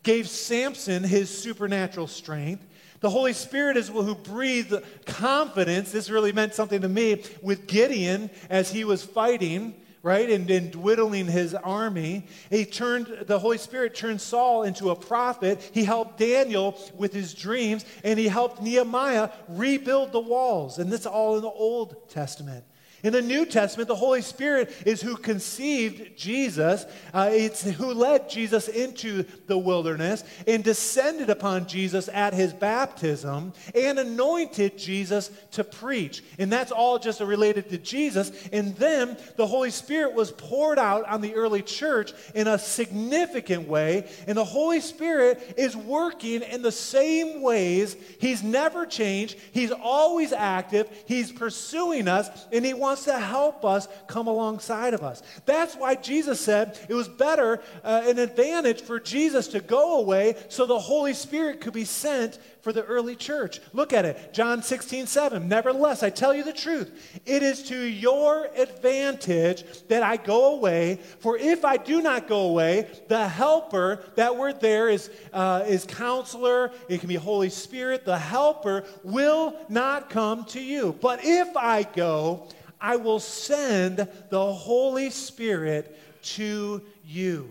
gave 0.02 0.28
Samson 0.28 1.02
his 1.04 1.30
supernatural 1.30 2.06
strength. 2.06 2.66
The 3.00 3.10
Holy 3.10 3.32
Spirit 3.32 3.76
is 3.76 3.88
who 3.88 4.14
breathed 4.14 4.74
confidence. 5.06 5.90
This 5.90 6.10
really 6.10 6.32
meant 6.32 6.54
something 6.54 6.82
to 6.82 6.88
me 6.88 7.24
with 7.40 7.66
Gideon 7.66 8.30
as 8.48 8.70
he 8.70 8.84
was 8.84 9.02
fighting, 9.02 9.74
right, 10.02 10.28
and, 10.28 10.50
and 10.50 10.72
dwindling 10.72 11.26
his 11.26 11.54
army. 11.54 12.26
He 12.50 12.64
turned, 12.64 13.26
the 13.26 13.38
Holy 13.38 13.58
Spirit 13.58 13.94
turned 13.94 14.20
Saul 14.20 14.64
into 14.64 14.90
a 14.90 14.96
prophet. 14.96 15.70
He 15.72 15.84
helped 15.84 16.18
Daniel 16.18 16.78
with 16.96 17.12
his 17.12 17.34
dreams, 17.34 17.84
and 18.02 18.18
he 18.18 18.28
helped 18.28 18.60
Nehemiah 18.60 19.30
rebuild 19.48 20.12
the 20.12 20.20
walls. 20.20 20.78
And 20.78 20.90
this 20.90 21.06
all 21.06 21.36
in 21.36 21.42
the 21.42 21.48
Old 21.48 22.08
Testament. 22.08 22.64
In 23.02 23.12
the 23.12 23.22
New 23.22 23.44
Testament, 23.46 23.88
the 23.88 23.96
Holy 23.96 24.22
Spirit 24.22 24.72
is 24.86 25.02
who 25.02 25.16
conceived 25.16 26.16
Jesus. 26.16 26.86
Uh, 27.12 27.30
it's 27.32 27.62
who 27.62 27.92
led 27.92 28.30
Jesus 28.30 28.68
into 28.68 29.24
the 29.48 29.58
wilderness 29.58 30.22
and 30.46 30.62
descended 30.62 31.28
upon 31.28 31.66
Jesus 31.66 32.08
at 32.08 32.32
his 32.32 32.52
baptism 32.52 33.54
and 33.74 33.98
anointed 33.98 34.78
Jesus 34.78 35.32
to 35.52 35.64
preach. 35.64 36.22
And 36.38 36.52
that's 36.52 36.70
all 36.70 37.00
just 37.00 37.20
related 37.20 37.70
to 37.70 37.78
Jesus. 37.78 38.30
And 38.52 38.76
then 38.76 39.16
the 39.36 39.48
Holy 39.48 39.70
Spirit 39.70 40.14
was 40.14 40.30
poured 40.30 40.78
out 40.78 41.04
on 41.08 41.22
the 41.22 41.34
early 41.34 41.62
church 41.62 42.12
in 42.36 42.46
a 42.46 42.58
significant 42.58 43.66
way. 43.66 44.08
And 44.28 44.38
the 44.38 44.44
Holy 44.44 44.80
Spirit 44.80 45.54
is 45.56 45.74
working 45.74 46.42
in 46.42 46.62
the 46.62 46.70
same 46.70 47.42
ways. 47.42 47.96
He's 48.20 48.44
never 48.44 48.86
changed, 48.86 49.36
He's 49.50 49.72
always 49.72 50.32
active, 50.32 50.88
He's 51.06 51.32
pursuing 51.32 52.06
us, 52.06 52.28
and 52.52 52.64
He 52.64 52.74
wants 52.74 52.91
wants 52.92 53.04
to 53.04 53.18
help 53.18 53.64
us 53.64 53.88
come 54.06 54.26
alongside 54.26 54.92
of 54.92 55.02
us. 55.02 55.22
That's 55.46 55.74
why 55.74 55.94
Jesus 55.94 56.38
said 56.38 56.78
it 56.90 56.94
was 56.94 57.08
better, 57.08 57.62
uh, 57.82 58.02
an 58.04 58.18
advantage 58.18 58.82
for 58.82 59.00
Jesus 59.00 59.48
to 59.48 59.60
go 59.60 59.98
away 59.98 60.36
so 60.50 60.66
the 60.66 60.78
Holy 60.78 61.14
Spirit 61.14 61.62
could 61.62 61.72
be 61.72 61.86
sent 61.86 62.38
for 62.60 62.70
the 62.70 62.84
early 62.84 63.16
church. 63.16 63.60
Look 63.72 63.94
at 63.94 64.04
it. 64.04 64.34
John 64.34 64.62
16, 64.62 65.06
7. 65.06 65.48
Nevertheless, 65.48 66.02
I 66.02 66.10
tell 66.10 66.34
you 66.34 66.44
the 66.44 66.52
truth. 66.52 67.20
It 67.24 67.42
is 67.42 67.62
to 67.64 67.76
your 67.76 68.48
advantage 68.56 69.64
that 69.88 70.02
I 70.02 70.18
go 70.18 70.54
away. 70.54 71.00
For 71.20 71.38
if 71.38 71.64
I 71.64 71.78
do 71.78 72.02
not 72.02 72.28
go 72.28 72.42
away, 72.42 72.88
the 73.08 73.26
helper, 73.26 74.04
that 74.16 74.36
word 74.36 74.60
there 74.60 74.90
is, 74.90 75.10
uh, 75.32 75.64
is 75.66 75.86
counselor, 75.86 76.70
it 76.88 77.00
can 77.00 77.08
be 77.08 77.16
Holy 77.16 77.50
Spirit. 77.50 78.04
The 78.04 78.18
helper 78.18 78.84
will 79.02 79.56
not 79.70 80.10
come 80.10 80.44
to 80.46 80.60
you. 80.60 80.96
But 81.00 81.20
if 81.24 81.56
I 81.56 81.82
go, 81.82 82.48
I 82.82 82.96
will 82.96 83.20
send 83.20 84.08
the 84.28 84.52
Holy 84.52 85.08
Spirit 85.10 85.96
to 86.34 86.82
you. 87.06 87.48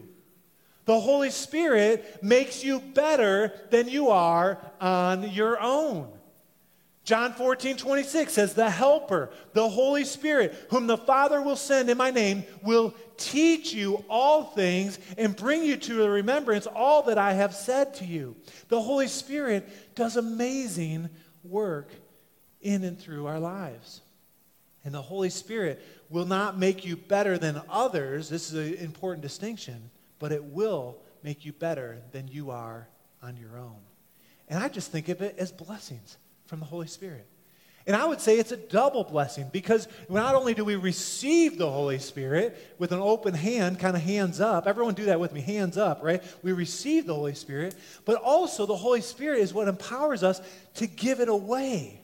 The 0.86 1.00
Holy 1.00 1.30
Spirit 1.30 2.22
makes 2.22 2.64
you 2.64 2.82
better 2.82 3.54
than 3.70 3.88
you 3.88 4.10
are 4.10 4.60
on 4.82 5.32
your 5.32 5.60
own. 5.62 6.12
John 7.04 7.34
14, 7.34 7.78
26 7.78 8.32
says, 8.34 8.54
The 8.54 8.70
Helper, 8.70 9.32
the 9.54 9.68
Holy 9.68 10.04
Spirit, 10.04 10.68
whom 10.70 10.88
the 10.88 10.98
Father 10.98 11.42
will 11.42 11.56
send 11.56 11.90
in 11.90 11.98
my 11.98 12.12
name, 12.12 12.44
will 12.62 12.94
teach 13.18 13.74
you 13.74 14.04
all 14.10 14.44
things 14.44 15.00
and 15.18 15.36
bring 15.36 15.64
you 15.64 15.78
to 15.78 15.94
the 15.94 16.10
remembrance 16.10 16.68
all 16.68 17.04
that 17.04 17.18
I 17.18 17.34
have 17.34 17.56
said 17.56 17.96
to 17.96 18.06
you. 18.06 18.36
The 18.68 18.82
Holy 18.82 19.08
Spirit 19.08 19.96
does 19.96 20.18
amazing 20.18 21.10
work 21.44 21.92
in 22.62 22.84
and 22.84 23.00
through 23.00 23.28
our 23.28 23.40
lives. 23.40 24.02
And 24.84 24.94
the 24.94 25.02
Holy 25.02 25.30
Spirit 25.30 25.82
will 26.10 26.26
not 26.26 26.58
make 26.58 26.86
you 26.86 26.96
better 26.96 27.38
than 27.38 27.62
others. 27.70 28.30
This 28.30 28.52
is 28.52 28.74
an 28.74 28.84
important 28.84 29.22
distinction, 29.22 29.92
but 30.20 30.32
it 30.32 30.44
will 30.44 30.98
make 31.24 31.46
you 31.46 31.54
better 31.54 32.00
than 32.12 32.28
you 32.28 32.52
are 32.52 32.88
on 33.22 33.38
your 33.38 33.58
own. 33.58 33.78
And 34.50 34.62
I 34.62 34.68
just 34.68 34.92
think 34.92 35.08
of 35.10 35.22
it 35.22 35.36
as 35.38 35.52
blessings 35.52 36.18
from 36.46 36.60
the 36.60 36.66
Holy 36.66 36.88
Spirit. 36.88 37.28
And 37.88 37.96
I 37.96 38.06
would 38.06 38.22
say 38.22 38.38
it's 38.38 38.52
a 38.52 38.58
double 38.58 39.04
blessing 39.04 39.50
because 39.52 39.88
not 40.08 40.36
only 40.36 40.54
do 40.54 40.64
we 40.64 40.76
receive 40.76 41.58
the 41.58 41.70
Holy 41.70 41.98
Spirit 41.98 42.76
with 42.78 42.92
an 42.92 43.00
open 43.00 43.34
hand, 43.34 43.80
kind 43.80 43.96
of 43.96 44.04
hands 44.04 44.40
up, 44.40 44.68
everyone 44.68 44.94
do 44.94 45.06
that 45.06 45.20
with 45.20 45.34
me, 45.34 45.42
hands 45.42 45.78
up, 45.78 46.04
right? 46.04 46.24
We 46.44 46.52
receive 46.52 47.08
the 47.08 47.16
Holy 47.16 47.34
Spirit, 47.34 47.74
but 48.06 48.22
also 48.22 48.66
the 48.66 48.76
Holy 48.76 49.02
Spirit 49.02 49.40
is 49.40 49.54
what 49.54 49.68
empowers 49.68 50.22
us 50.22 50.42
to 50.76 50.86
give 50.86 51.20
it 51.20 51.30
away. 51.30 52.01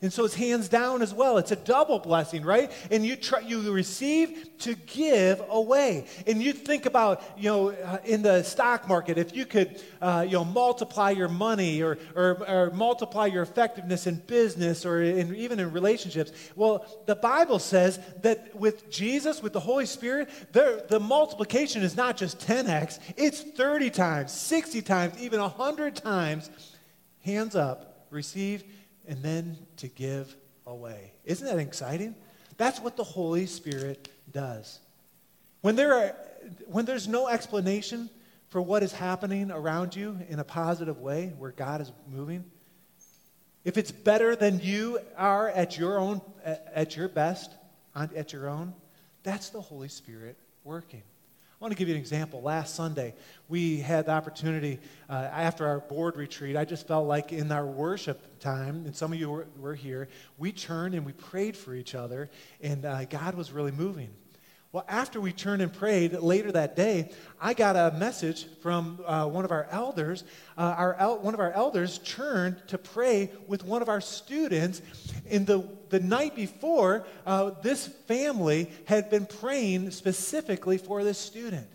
And 0.00 0.12
so 0.12 0.24
it's 0.24 0.34
hands 0.34 0.68
down 0.68 1.02
as 1.02 1.12
well. 1.12 1.38
It's 1.38 1.50
a 1.50 1.56
double 1.56 1.98
blessing, 1.98 2.44
right? 2.44 2.70
And 2.88 3.04
you 3.04 3.16
try, 3.16 3.40
you 3.40 3.72
receive 3.72 4.48
to 4.58 4.76
give 4.76 5.42
away. 5.48 6.06
And 6.24 6.40
you 6.40 6.52
think 6.52 6.86
about, 6.86 7.20
you 7.36 7.50
know, 7.50 7.70
uh, 7.70 7.98
in 8.04 8.22
the 8.22 8.44
stock 8.44 8.86
market, 8.86 9.18
if 9.18 9.34
you 9.34 9.44
could, 9.44 9.82
uh, 10.00 10.24
you 10.24 10.34
know, 10.34 10.44
multiply 10.44 11.10
your 11.10 11.26
money 11.26 11.82
or, 11.82 11.98
or, 12.14 12.48
or, 12.48 12.70
multiply 12.70 13.26
your 13.26 13.42
effectiveness 13.42 14.06
in 14.06 14.22
business 14.28 14.86
or 14.86 15.02
in, 15.02 15.34
even 15.34 15.58
in 15.58 15.72
relationships. 15.72 16.30
Well, 16.54 16.86
the 17.06 17.16
Bible 17.16 17.58
says 17.58 17.98
that 18.22 18.54
with 18.54 18.88
Jesus, 18.90 19.42
with 19.42 19.52
the 19.52 19.60
Holy 19.60 19.86
Spirit, 19.86 20.28
there, 20.52 20.80
the 20.88 21.00
multiplication 21.00 21.82
is 21.82 21.96
not 21.96 22.16
just 22.16 22.38
10x, 22.38 23.00
it's 23.16 23.40
30 23.40 23.90
times, 23.90 24.30
60 24.30 24.80
times, 24.82 25.20
even 25.20 25.40
100 25.40 25.96
times. 25.96 26.50
Hands 27.24 27.56
up, 27.56 28.06
receive 28.10 28.62
and 29.08 29.22
then 29.22 29.56
to 29.78 29.88
give 29.88 30.36
away. 30.66 31.12
Isn't 31.24 31.46
that 31.46 31.58
exciting? 31.58 32.14
That's 32.56 32.78
what 32.80 32.96
the 32.96 33.04
Holy 33.04 33.46
Spirit 33.46 34.10
does. 34.30 34.80
When, 35.62 35.74
there 35.74 35.94
are, 35.94 36.16
when 36.66 36.84
there's 36.84 37.08
no 37.08 37.28
explanation 37.28 38.10
for 38.48 38.62
what 38.62 38.82
is 38.82 38.92
happening 38.92 39.50
around 39.50 39.96
you 39.96 40.18
in 40.28 40.38
a 40.38 40.44
positive 40.44 41.00
way, 41.00 41.32
where 41.38 41.52
God 41.52 41.80
is 41.80 41.90
moving, 42.08 42.44
if 43.64 43.76
it's 43.76 43.90
better 43.90 44.36
than 44.36 44.60
you 44.60 45.00
are 45.16 45.48
at 45.48 45.76
your 45.76 45.98
own, 45.98 46.20
at 46.44 46.96
your 46.96 47.08
best, 47.08 47.52
at 47.94 48.32
your 48.32 48.48
own, 48.48 48.72
that's 49.22 49.50
the 49.50 49.60
Holy 49.60 49.88
Spirit 49.88 50.38
working. 50.64 51.02
I 51.60 51.64
want 51.64 51.72
to 51.72 51.76
give 51.76 51.88
you 51.88 51.94
an 51.96 52.00
example. 52.00 52.40
Last 52.40 52.76
Sunday, 52.76 53.16
we 53.48 53.78
had 53.78 54.06
the 54.06 54.12
opportunity, 54.12 54.78
uh, 55.10 55.14
after 55.14 55.66
our 55.66 55.80
board 55.80 56.16
retreat, 56.16 56.56
I 56.56 56.64
just 56.64 56.86
felt 56.86 57.08
like 57.08 57.32
in 57.32 57.50
our 57.50 57.66
worship 57.66 58.38
time, 58.38 58.86
and 58.86 58.94
some 58.94 59.12
of 59.12 59.18
you 59.18 59.28
were, 59.28 59.48
were 59.58 59.74
here, 59.74 60.06
we 60.38 60.52
turned 60.52 60.94
and 60.94 61.04
we 61.04 61.10
prayed 61.10 61.56
for 61.56 61.74
each 61.74 61.96
other, 61.96 62.30
and 62.60 62.84
uh, 62.84 63.06
God 63.06 63.34
was 63.34 63.50
really 63.50 63.72
moving. 63.72 64.10
Well, 64.70 64.84
after 64.86 65.18
we 65.18 65.32
turned 65.32 65.62
and 65.62 65.72
prayed 65.72 66.12
later 66.12 66.52
that 66.52 66.76
day, 66.76 67.10
I 67.40 67.54
got 67.54 67.74
a 67.74 67.96
message 67.96 68.44
from 68.60 69.00
uh, 69.06 69.26
one 69.26 69.46
of 69.46 69.50
our 69.50 69.66
elders. 69.70 70.24
Uh, 70.58 70.74
our 70.76 70.94
el- 70.96 71.20
one 71.20 71.32
of 71.32 71.40
our 71.40 71.52
elders 71.52 71.98
turned 72.00 72.60
to 72.68 72.76
pray 72.76 73.30
with 73.46 73.64
one 73.64 73.80
of 73.80 73.88
our 73.88 74.02
students. 74.02 74.82
In 75.26 75.46
the, 75.46 75.66
the 75.88 76.00
night 76.00 76.36
before, 76.36 77.06
uh, 77.24 77.52
this 77.62 77.86
family 78.06 78.70
had 78.84 79.08
been 79.08 79.24
praying 79.24 79.90
specifically 79.90 80.76
for 80.76 81.02
this 81.02 81.16
student. 81.16 81.66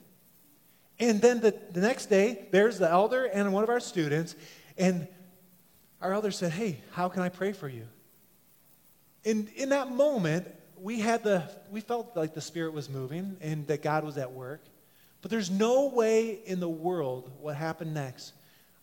And 1.00 1.20
then 1.20 1.40
the, 1.40 1.60
the 1.72 1.82
next 1.82 2.08
day, 2.08 2.48
there's 2.52 2.78
the 2.78 2.90
elder 2.90 3.26
and 3.26 3.52
one 3.52 3.64
of 3.64 3.70
our 3.70 3.80
students. 3.80 4.36
And 4.78 5.08
our 6.00 6.14
elder 6.14 6.30
said, 6.30 6.52
Hey, 6.52 6.82
how 6.92 7.10
can 7.10 7.24
I 7.24 7.30
pray 7.30 7.54
for 7.54 7.68
you? 7.68 7.88
And 9.26 9.50
in 9.56 9.70
that 9.70 9.90
moment, 9.90 10.48
we 10.84 11.00
had 11.00 11.24
the 11.24 11.50
we 11.72 11.80
felt 11.80 12.16
like 12.16 12.34
the 12.34 12.42
spirit 12.42 12.74
was 12.74 12.90
moving 12.90 13.38
and 13.40 13.66
that 13.68 13.82
god 13.82 14.04
was 14.04 14.18
at 14.18 14.32
work 14.32 14.62
but 15.22 15.32
there's 15.32 15.50
no 15.50 15.88
way 15.88 16.42
in 16.46 16.60
the 16.60 16.70
world 16.70 17.32
what 17.40 17.56
happened 17.56 17.94
next 17.94 18.34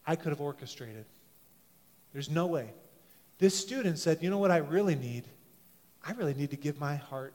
i 0.07 0.17
could 0.17 0.31
have 0.31 0.41
orchestrated. 0.41 1.05
There's 2.13 2.31
no 2.31 2.47
way. 2.47 2.73
This 3.39 3.57
student 3.57 3.99
said 3.99 4.19
you 4.23 4.31
know 4.31 4.39
what 4.39 4.51
i 4.51 4.57
really 4.57 4.95
need? 4.95 5.25
I 6.05 6.13
really 6.13 6.35
need 6.35 6.51
to 6.51 6.57
give 6.57 6.81
my 6.81 6.97
heart 6.97 7.35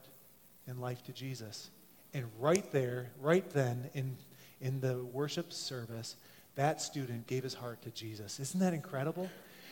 and 0.68 0.82
life 0.82 1.04
to 1.04 1.14
jesus. 1.14 1.70
And 2.16 2.26
right 2.40 2.70
there 2.72 3.12
right 3.22 3.48
then 3.52 3.92
in 3.94 4.18
in 4.60 4.82
the 4.82 5.06
worship 5.06 5.54
service 5.54 6.16
that 6.56 6.82
student 6.82 7.28
gave 7.28 7.44
his 7.44 7.54
heart 7.54 7.84
to 7.84 7.92
jesus. 7.92 8.40
Isn't 8.40 8.62
that 8.62 8.74
incredible 8.74 9.30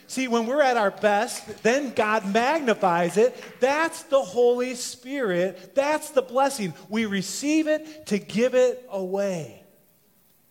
See, 0.07 0.27
when 0.27 0.45
we're 0.45 0.62
at 0.62 0.77
our 0.77 0.91
best, 0.91 1.63
then 1.63 1.93
God 1.93 2.31
magnifies 2.31 3.17
it. 3.17 3.36
That's 3.60 4.03
the 4.03 4.22
Holy 4.22 4.75
Spirit. 4.75 5.75
That's 5.75 6.12
the 6.12 6.22
blessing. 6.22 6.74
We 6.89 7.05
receive 7.05 7.67
it 7.67 8.07
to 8.07 8.19
give 8.19 8.53
it 8.53 8.86
away. 8.89 9.63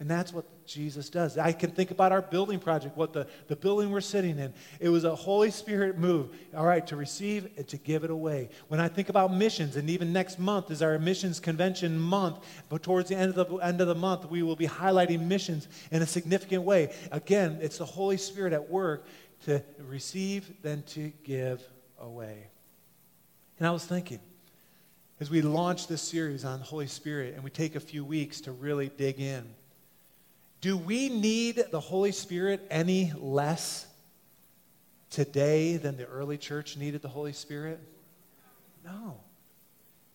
And 0.01 0.11
that's 0.11 0.33
what 0.33 0.47
Jesus 0.67 1.11
does. 1.11 1.39
I 1.39 1.53
can 1.53 1.71
think 1.71 1.91
about 1.91 2.13
our 2.13 2.23
building 2.23 2.59
project, 2.59 2.97
what 2.97 3.13
the, 3.13 3.27
the 3.49 3.57
building 3.57 3.91
we're 3.91 4.01
sitting 4.01 4.39
in. 4.39 4.53
It 4.81 4.89
was 4.89 5.05
a 5.05 5.15
Holy 5.15 5.51
Spirit 5.51 5.99
move, 5.99 6.31
all 6.57 6.65
right, 6.65 6.85
to 6.87 6.97
receive 6.97 7.49
and 7.57 7.69
to 7.69 7.77
give 7.77 8.03
it 8.05 8.11
away. 8.11 8.49
When 8.69 8.81
I 8.81 8.89
think 8.89 9.09
about 9.09 9.35
missions, 9.35 9.77
and 9.77 9.91
even 9.91 10.13
next 10.13 10.39
month 10.39 10.71
is 10.71 10.83
our 10.83 10.99
missions 10.99 11.41
convention 11.41 11.99
month, 11.99 12.39
but 12.69 12.83
towards 12.83 13.11
the 13.11 13.17
end 13.17 13.37
of 13.37 13.49
the 13.49 13.57
end 13.57 13.81
of 13.81 13.89
the 13.89 13.95
month, 13.95 14.31
we 14.31 14.43
will 14.43 14.57
be 14.57 14.67
highlighting 14.67 15.27
missions 15.27 15.69
in 15.91 16.03
a 16.03 16.07
significant 16.07 16.63
way. 16.65 16.93
Again, 17.11 17.59
it's 17.61 17.79
the 17.79 17.85
Holy 17.85 18.17
Spirit 18.17 18.53
at 18.53 18.71
work 18.71 19.07
to 19.43 19.63
receive 19.89 20.63
than 20.63 20.83
to 20.83 21.13
give 21.25 21.63
away. 21.99 22.47
And 23.59 23.67
I 23.67 23.71
was 23.71 23.85
thinking, 23.85 24.21
as 25.21 25.31
we 25.31 25.43
launch 25.43 25.87
this 25.87 26.03
series 26.03 26.45
on 26.45 26.59
the 26.59 26.65
Holy 26.65 26.87
Spirit 26.87 27.35
and 27.35 27.45
we 27.45 27.51
take 27.51 27.77
a 27.77 27.81
few 27.81 28.05
weeks 28.05 28.41
to 28.43 28.53
really 28.53 28.89
dig 28.89 29.21
in, 29.21 29.55
Do 30.61 30.77
we 30.77 31.09
need 31.09 31.65
the 31.71 31.81
Holy 31.81 32.13
Spirit 32.13 32.67
any 32.71 33.13
less 33.17 33.87
today 35.11 35.77
than 35.77 35.97
the 35.97 36.07
early 36.07 36.39
church 36.39 36.77
needed 36.77 37.03
the 37.03 37.09
Holy 37.09 37.33
Spirit? 37.33 37.81
No. 38.85 39.21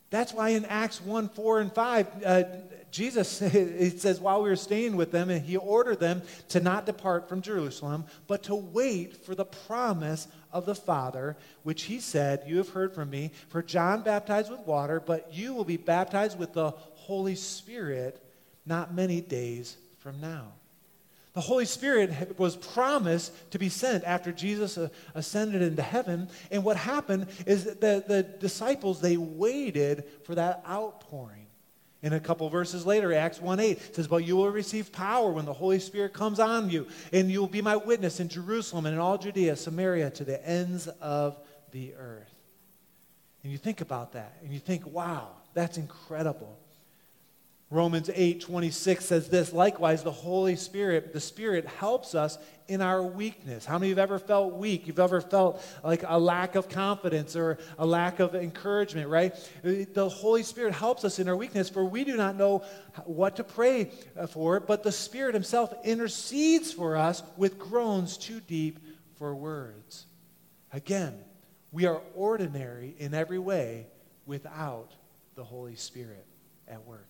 That's 0.09 0.33
why 0.33 0.49
in 0.49 0.65
Acts 0.65 1.01
1 1.01 1.29
4 1.29 1.59
and 1.59 1.73
5, 1.73 2.07
uh, 2.25 2.43
Jesus 2.91 3.41
it 3.41 3.99
says, 3.99 4.19
while 4.19 4.41
we 4.41 4.49
were 4.49 4.55
staying 4.55 4.95
with 4.95 5.11
them, 5.11 5.29
and 5.29 5.41
he 5.41 5.57
ordered 5.57 5.99
them 5.99 6.21
to 6.49 6.59
not 6.59 6.85
depart 6.85 7.27
from 7.27 7.41
Jerusalem, 7.41 8.05
but 8.27 8.43
to 8.43 8.55
wait 8.55 9.25
for 9.25 9.35
the 9.35 9.45
promise 9.45 10.27
of 10.51 10.65
the 10.65 10.75
Father, 10.75 11.37
which 11.63 11.83
he 11.83 11.99
said, 11.99 12.43
You 12.47 12.57
have 12.57 12.69
heard 12.69 12.93
from 12.93 13.09
me. 13.09 13.31
For 13.49 13.61
John 13.61 14.01
baptized 14.01 14.49
with 14.49 14.61
water, 14.61 14.99
but 14.99 15.33
you 15.33 15.53
will 15.53 15.65
be 15.65 15.77
baptized 15.77 16.39
with 16.39 16.53
the 16.53 16.71
Holy 16.71 17.35
Spirit 17.35 18.23
not 18.65 18.93
many 18.93 19.21
days 19.21 19.77
from 19.99 20.19
now. 20.21 20.53
The 21.37 21.41
Holy 21.41 21.65
Spirit 21.65 22.39
was 22.39 22.55
promised 22.55 23.31
to 23.51 23.59
be 23.59 23.69
sent 23.69 24.03
after 24.05 24.31
Jesus 24.31 24.75
uh, 24.75 24.89
ascended 25.13 25.61
into 25.61 25.83
heaven. 25.83 26.29
And 26.49 26.63
what 26.63 26.77
happened 26.77 27.27
is 27.45 27.65
that 27.65 28.07
the 28.07 28.23
disciples, 28.39 29.01
they 29.01 29.17
waited 29.17 30.05
for 30.23 30.33
that 30.33 30.63
outpouring. 30.67 31.45
In 32.01 32.13
a 32.13 32.19
couple 32.19 32.49
verses 32.49 32.87
later, 32.87 33.13
Acts 33.13 33.39
1 33.39 33.59
8 33.59 33.95
says, 33.95 34.07
But 34.07 34.25
you 34.25 34.35
will 34.35 34.49
receive 34.49 34.91
power 34.91 35.29
when 35.29 35.45
the 35.45 35.53
Holy 35.53 35.77
Spirit 35.77 36.11
comes 36.11 36.39
on 36.39 36.71
you, 36.71 36.87
and 37.13 37.29
you 37.29 37.39
will 37.39 37.47
be 37.47 37.61
my 37.61 37.75
witness 37.75 38.19
in 38.19 38.29
Jerusalem 38.29 38.87
and 38.87 38.95
in 38.95 38.99
all 38.99 39.19
Judea, 39.19 39.57
Samaria, 39.57 40.09
to 40.09 40.23
the 40.23 40.43
ends 40.43 40.87
of 40.87 41.37
the 41.69 41.93
earth. 41.99 42.33
And 43.43 43.51
you 43.51 43.59
think 43.59 43.81
about 43.81 44.13
that, 44.13 44.39
and 44.41 44.51
you 44.51 44.59
think, 44.59 44.87
wow, 44.87 45.33
that's 45.53 45.77
incredible. 45.77 46.57
Romans 47.69 48.09
8 48.13 48.39
26 48.39 49.03
says 49.03 49.27
this 49.27 49.51
likewise, 49.51 50.01
the 50.01 50.11
Holy 50.11 50.55
Spirit, 50.55 51.11
the 51.11 51.19
Spirit 51.19 51.65
helps 51.65 52.15
us 52.15 52.37
in 52.69 52.81
our 52.81 53.03
weakness. 53.03 53.65
How 53.65 53.77
many 53.77 53.91
of 53.91 53.97
you 53.97 54.01
have 54.01 54.09
ever 54.09 54.19
felt 54.19 54.53
weak? 54.53 54.87
You've 54.87 54.99
ever 54.99 55.19
felt 55.19 55.61
like 55.83 56.03
a 56.07 56.17
lack 56.17 56.55
of 56.55 56.69
confidence 56.69 57.35
or 57.35 57.57
a 57.77 57.85
lack 57.85 58.21
of 58.21 58.35
encouragement, 58.35 59.09
right? 59.09 59.35
The 59.63 60.07
Holy 60.07 60.43
Spirit 60.43 60.75
helps 60.75 61.03
us 61.03 61.19
in 61.19 61.27
our 61.27 61.35
weakness, 61.35 61.69
for 61.69 61.83
we 61.83 62.05
do 62.05 62.15
not 62.15 62.37
know 62.37 62.63
what 63.03 63.35
to 63.35 63.43
pray 63.43 63.91
for, 64.29 64.61
but 64.61 64.83
the 64.83 64.91
Spirit 64.91 65.33
Himself 65.33 65.73
intercedes 65.83 66.71
for 66.71 66.95
us 66.95 67.21
with 67.35 67.59
groans 67.59 68.17
too 68.17 68.39
deep 68.39 68.79
for 69.17 69.35
words. 69.35 70.05
Again, 70.71 71.19
we 71.73 71.85
are 71.85 72.01
ordinary 72.15 72.95
in 72.97 73.13
every 73.13 73.39
way 73.39 73.87
without 74.25 74.93
the 75.35 75.43
Holy 75.43 75.75
Spirit 75.75 76.25
at 76.67 76.85
work. 76.85 77.07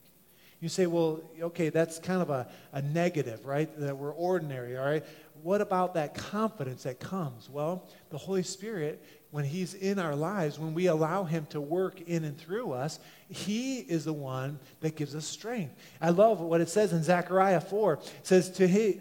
You 0.59 0.69
say, 0.69 0.87
well, 0.87 1.21
okay, 1.39 1.69
that's 1.69 1.99
kind 1.99 2.21
of 2.21 2.31
a, 2.31 2.47
a 2.73 2.81
negative, 2.81 3.45
right? 3.45 3.69
That 3.79 3.95
we're 3.95 4.13
ordinary, 4.13 4.75
all 4.75 4.85
right? 4.85 5.05
What 5.43 5.61
about 5.61 5.93
that 5.93 6.15
confidence 6.15 6.83
that 6.83 6.99
comes? 6.99 7.47
Well, 7.47 7.87
the 8.09 8.17
Holy 8.17 8.41
Spirit, 8.41 9.03
when 9.29 9.45
He's 9.45 9.75
in 9.75 9.99
our 9.99 10.15
lives, 10.15 10.57
when 10.57 10.73
we 10.73 10.87
allow 10.87 11.25
Him 11.25 11.45
to 11.51 11.61
work 11.61 12.01
in 12.01 12.23
and 12.23 12.35
through 12.35 12.71
us, 12.71 12.99
He 13.29 13.79
is 13.79 14.05
the 14.05 14.13
one 14.13 14.59
that 14.81 14.95
gives 14.95 15.13
us 15.13 15.25
strength. 15.25 15.75
I 16.01 16.09
love 16.09 16.39
what 16.39 16.59
it 16.59 16.69
says 16.69 16.91
in 16.91 17.03
Zechariah 17.03 17.61
4. 17.61 17.93
It 17.93 18.11
says, 18.23 18.49
to 18.53 18.67
he, 18.67 18.99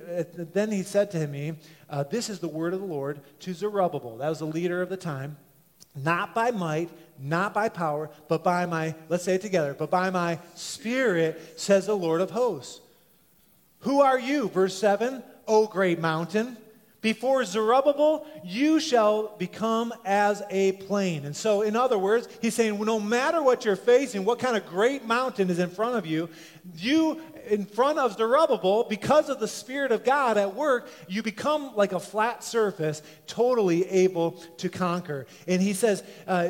Then 0.53 0.71
He 0.71 0.83
said 0.83 1.11
to 1.13 1.27
me, 1.27 1.55
uh, 1.89 2.03
This 2.03 2.29
is 2.29 2.39
the 2.39 2.49
word 2.49 2.75
of 2.75 2.81
the 2.81 2.87
Lord 2.87 3.23
to 3.41 3.55
Zerubbabel. 3.55 4.19
That 4.19 4.29
was 4.29 4.41
the 4.41 4.47
leader 4.47 4.83
of 4.83 4.91
the 4.91 4.99
time. 4.99 5.39
Not 5.95 6.35
by 6.35 6.51
might, 6.51 6.91
not 7.19 7.55
by 7.55 7.69
power, 7.69 8.11
but 8.29 8.45
by 8.45 8.67
my, 8.67 8.95
let's 9.09 9.25
say 9.25 9.35
it 9.35 9.43
together, 9.43 9.75
but 9.75 9.91
by 9.91 10.11
my 10.11 10.39
spirit, 10.55 11.59
says 11.59 11.87
the 11.87 11.97
Lord 11.97 12.21
of 12.21 12.31
hosts. 12.31 12.81
Who 13.81 14.01
are 14.01 14.19
you? 14.19 14.49
Verse 14.49 14.77
7 14.79 15.23
O 15.49 15.67
great 15.67 16.01
mountain. 16.01 16.57
Before 17.07 17.45
Zerubbabel, 17.45 18.27
you 18.43 18.81
shall 18.81 19.37
become 19.37 19.95
as 20.05 20.43
a 20.51 20.73
plain. 20.73 21.25
And 21.25 21.37
so, 21.37 21.63
in 21.63 21.77
other 21.77 21.99
words, 21.99 22.27
he's 22.43 22.55
saying, 22.55 22.81
no 22.81 22.99
matter 22.99 23.41
what 23.41 23.65
you're 23.65 23.77
facing, 23.77 24.25
what 24.25 24.41
kind 24.41 24.57
of 24.57 24.67
great 24.67 25.05
mountain 25.05 25.49
is 25.49 25.61
in 25.61 25.71
front 25.71 25.95
of 25.95 26.05
you, 26.05 26.29
you, 26.75 27.21
in 27.49 27.65
front 27.65 28.01
of 28.01 28.17
Zerubbabel, 28.17 28.87
because 28.89 29.29
of 29.29 29.39
the 29.39 29.47
Spirit 29.47 29.93
of 29.93 30.03
God 30.03 30.37
at 30.37 30.57
work, 30.57 30.89
you 31.07 31.23
become 31.23 31.77
like 31.77 31.93
a 31.93 32.01
flat 32.01 32.43
surface, 32.43 33.03
totally 33.29 33.89
able 33.89 34.33
to 34.57 34.69
conquer. 34.69 35.27
And 35.47 35.63
he 35.63 35.75
says, 35.75 36.03
uh, 36.27 36.49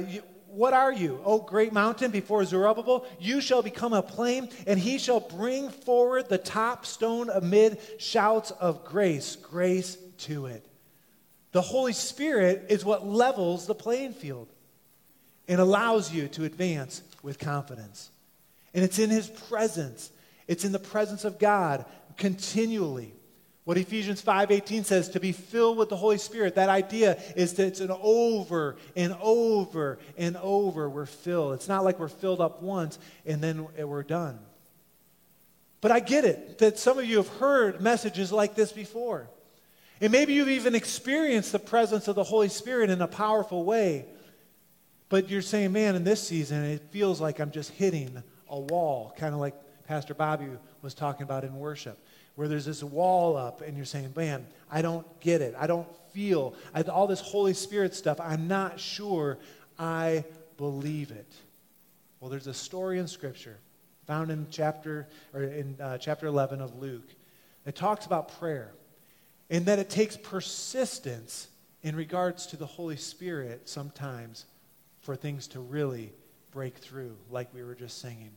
what 0.56 0.72
are 0.72 0.92
you, 0.92 1.20
O 1.22 1.38
great 1.38 1.74
mountain 1.74 2.10
before 2.10 2.42
Zerubbabel? 2.44 3.04
You 3.20 3.42
shall 3.42 3.60
become 3.60 3.92
a 3.92 4.02
plain, 4.02 4.48
and 4.66 4.80
he 4.80 4.98
shall 4.98 5.20
bring 5.20 5.68
forward 5.68 6.28
the 6.28 6.38
top 6.38 6.86
stone 6.86 7.28
amid 7.28 7.78
shouts 7.98 8.52
of 8.52 8.82
grace, 8.82 9.36
grace 9.36 9.98
to 10.20 10.46
it. 10.46 10.64
The 11.52 11.60
Holy 11.60 11.92
Spirit 11.92 12.66
is 12.70 12.86
what 12.86 13.06
levels 13.06 13.66
the 13.66 13.74
playing 13.74 14.14
field 14.14 14.48
and 15.46 15.60
allows 15.60 16.12
you 16.12 16.26
to 16.28 16.44
advance 16.44 17.02
with 17.22 17.38
confidence. 17.38 18.10
And 18.72 18.82
it's 18.82 18.98
in 18.98 19.10
his 19.10 19.28
presence, 19.28 20.10
it's 20.48 20.64
in 20.64 20.72
the 20.72 20.78
presence 20.78 21.24
of 21.24 21.38
God 21.38 21.84
continually 22.16 23.12
what 23.66 23.76
Ephesians 23.76 24.22
5:18 24.22 24.84
says 24.84 25.08
to 25.08 25.18
be 25.18 25.32
filled 25.32 25.76
with 25.76 25.88
the 25.88 25.96
Holy 25.96 26.18
Spirit, 26.18 26.54
that 26.54 26.68
idea 26.68 27.20
is 27.34 27.54
that 27.54 27.66
it's 27.66 27.80
an 27.80 27.90
over 27.90 28.76
and 28.94 29.16
over 29.20 29.98
and 30.16 30.36
over 30.36 30.88
we're 30.88 31.04
filled. 31.04 31.54
It's 31.54 31.66
not 31.66 31.82
like 31.82 31.98
we're 31.98 32.06
filled 32.06 32.40
up 32.40 32.62
once 32.62 32.96
and 33.26 33.42
then 33.42 33.66
we're 33.76 34.04
done. 34.04 34.38
But 35.80 35.90
I 35.90 35.98
get 35.98 36.24
it 36.24 36.58
that 36.58 36.78
some 36.78 36.96
of 36.96 37.06
you 37.06 37.16
have 37.16 37.26
heard 37.26 37.80
messages 37.80 38.30
like 38.30 38.54
this 38.54 38.70
before. 38.70 39.28
And 40.00 40.12
maybe 40.12 40.34
you've 40.34 40.48
even 40.48 40.76
experienced 40.76 41.50
the 41.50 41.58
presence 41.58 42.06
of 42.06 42.14
the 42.14 42.22
Holy 42.22 42.48
Spirit 42.48 42.88
in 42.88 43.02
a 43.02 43.08
powerful 43.08 43.64
way. 43.64 44.04
But 45.08 45.28
you're 45.28 45.42
saying, 45.42 45.72
man, 45.72 45.96
in 45.96 46.04
this 46.04 46.24
season, 46.24 46.62
it 46.62 46.82
feels 46.92 47.20
like 47.20 47.40
I'm 47.40 47.50
just 47.50 47.72
hitting 47.72 48.22
a 48.48 48.60
wall, 48.60 49.12
kind 49.18 49.34
of 49.34 49.40
like 49.40 49.56
Pastor 49.88 50.14
Bobby 50.14 50.46
was 50.82 50.94
talking 50.94 51.24
about 51.24 51.42
in 51.42 51.56
worship 51.56 51.98
where 52.36 52.48
there's 52.48 52.66
this 52.66 52.82
wall 52.82 53.36
up 53.36 53.62
and 53.62 53.76
you're 53.76 53.86
saying, 53.86 54.12
man, 54.14 54.46
I 54.70 54.82
don't 54.82 55.06
get 55.20 55.40
it. 55.40 55.54
I 55.58 55.66
don't 55.66 55.88
feel 56.12 56.54
I, 56.74 56.82
all 56.82 57.06
this 57.06 57.20
Holy 57.20 57.54
Spirit 57.54 57.94
stuff. 57.94 58.20
I'm 58.20 58.46
not 58.46 58.78
sure 58.78 59.38
I 59.78 60.24
believe 60.56 61.10
it. 61.10 61.32
Well, 62.20 62.30
there's 62.30 62.46
a 62.46 62.54
story 62.54 62.98
in 62.98 63.08
Scripture 63.08 63.58
found 64.06 64.30
in 64.30 64.46
chapter 64.50 65.08
or 65.34 65.42
in 65.42 65.76
uh, 65.80 65.98
chapter 65.98 66.26
11 66.26 66.60
of 66.60 66.78
Luke 66.78 67.08
that 67.64 67.74
talks 67.74 68.06
about 68.06 68.38
prayer 68.38 68.72
and 69.50 69.66
that 69.66 69.78
it 69.78 69.90
takes 69.90 70.16
persistence 70.16 71.48
in 71.82 71.96
regards 71.96 72.46
to 72.48 72.56
the 72.56 72.66
Holy 72.66 72.96
Spirit 72.96 73.68
sometimes 73.68 74.46
for 75.00 75.16
things 75.16 75.46
to 75.48 75.60
really 75.60 76.12
break 76.50 76.76
through, 76.76 77.16
like 77.30 77.52
we 77.54 77.62
were 77.62 77.74
just 77.74 78.00
singing. 78.00 78.30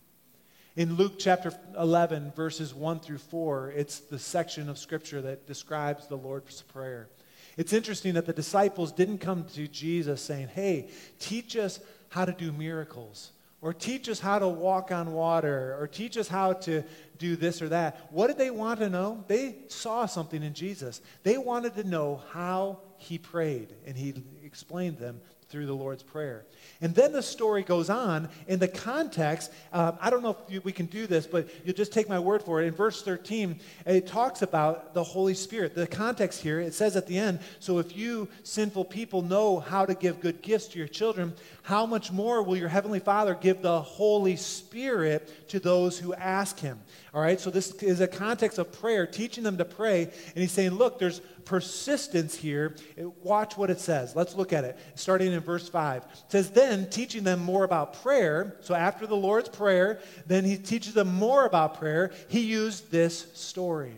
In 0.80 0.96
Luke 0.96 1.16
chapter 1.20 1.52
11, 1.78 2.32
verses 2.38 2.74
1 2.74 3.02
through 3.02 3.18
4, 3.18 3.74
it's 3.76 4.00
the 4.00 4.18
section 4.18 4.70
of 4.70 4.78
scripture 4.78 5.22
that 5.24 5.46
describes 5.46 6.08
the 6.08 6.16
Lord's 6.16 6.62
Prayer. 6.62 7.10
It's 7.58 7.74
interesting 7.74 8.14
that 8.14 8.26
the 8.26 8.32
disciples 8.32 8.94
didn't 8.94 9.18
come 9.18 9.44
to 9.56 9.68
Jesus 9.68 10.22
saying, 10.22 10.48
Hey, 10.48 10.88
teach 11.20 11.58
us 11.58 11.82
how 12.08 12.24
to 12.24 12.32
do 12.32 12.54
miracles, 12.54 13.34
or 13.60 13.74
teach 13.74 14.08
us 14.08 14.22
how 14.22 14.40
to 14.40 14.48
walk 14.48 14.90
on 14.90 15.12
water, 15.12 15.76
or 15.78 15.86
teach 15.86 16.16
us 16.16 16.30
how 16.30 16.54
to 16.54 16.86
do 17.18 17.36
this 17.36 17.62
or 17.62 17.68
that. 17.68 18.08
What 18.10 18.28
did 18.28 18.38
they 18.38 18.50
want 18.50 18.80
to 18.80 18.90
know? 18.90 19.26
They 19.28 19.58
saw 19.68 20.06
something 20.06 20.42
in 20.42 20.54
Jesus. 20.54 21.02
They 21.24 21.38
wanted 21.38 21.76
to 21.76 21.84
know 21.84 22.22
how 22.32 22.80
he 22.96 23.18
prayed, 23.18 23.74
and 23.86 23.98
he 23.98 24.14
explained 24.46 24.98
them 24.98 25.20
through 25.50 25.66
the 25.66 25.74
Lord's 25.74 26.04
Prayer. 26.04 26.46
And 26.80 26.94
then 26.94 27.12
the 27.12 27.24
story 27.24 27.64
goes 27.64 27.90
on 27.90 28.30
in 28.48 28.60
the 28.60 28.68
context. 28.68 29.52
Um, 29.74 29.98
I 30.00 30.12
don't 30.12 30.22
know 30.22 30.30
if 30.30 30.38
you, 30.54 30.62
we 30.62 30.72
can 30.72 30.86
do 30.86 31.08
this, 31.08 31.26
but 31.26 31.50
you'll 31.66 31.76
just 31.76 31.92
take 31.92 32.08
my 32.08 32.20
word 32.20 32.44
for 32.44 32.62
it. 32.62 32.68
In 32.68 32.74
verse 32.74 33.02
13, 33.02 33.60
it 33.88 34.06
talks 34.06 34.44
about 34.44 34.94
the 34.94 35.04
Holy 35.04 35.34
Spirit. 35.34 35.74
The 35.74 35.88
context 35.88 36.42
here, 36.42 36.60
it 36.60 36.76
says 36.76 36.96
at 36.96 37.08
the 37.08 37.18
end, 37.18 37.40
so 37.60 37.80
if 37.80 37.98
you 37.98 38.28
sinful 38.44 38.86
people 38.86 39.24
know 39.24 39.60
how 39.60 39.86
to 39.86 39.96
give 39.96 40.22
good 40.22 40.42
gifts 40.44 40.68
to 40.68 40.78
your 40.78 40.88
children, 40.88 41.34
how 41.70 41.86
much 41.86 42.12
more 42.12 42.42
will 42.42 42.58
your 42.58 42.68
heavenly 42.68 43.00
Father 43.00 43.36
give 43.40 43.62
the 43.62 43.80
Holy 43.80 44.36
Spirit 44.38 45.48
to 45.50 45.60
those 45.60 46.00
who 46.00 46.16
ask 46.16 46.58
him? 46.58 46.80
All 47.14 47.22
right, 47.22 47.40
so 47.40 47.52
this 47.52 47.70
is 47.84 48.02
a 48.02 48.08
context 48.08 48.58
of 48.58 48.72
prayer, 48.72 49.06
teaching 49.06 49.44
them 49.44 49.56
to 49.60 49.66
pray. 49.66 50.06
And 50.06 50.38
he's 50.38 50.52
saying, 50.52 50.72
look, 50.72 50.98
there's 50.98 51.22
persistence 51.46 52.34
here. 52.34 52.76
Watch 53.22 53.56
what 53.56 53.70
it 53.70 53.80
says. 53.80 54.16
Let's 54.16 54.34
look 54.34 54.52
at 54.52 54.64
it. 54.64 54.80
Starting 54.96 55.32
in 55.32 55.42
verse 55.42 55.70
5. 55.70 56.02
It 56.02 56.32
says, 56.32 56.50
then 56.50 56.90
teaching 56.90 57.24
them 57.24 57.40
more 57.40 57.66
about 57.66 58.02
prayer. 58.02 58.58
So 58.62 58.74
after 58.74 59.06
the 59.06 59.16
Lord's 59.16 59.50
Prayer, 59.50 60.00
then 60.26 60.46
he 60.46 60.58
teaches 60.58 60.96
them 60.96 61.14
more 61.14 61.46
about 61.46 61.78
prayer. 61.78 62.10
He 62.30 62.40
used 62.40 62.90
this 62.90 63.28
story. 63.36 63.94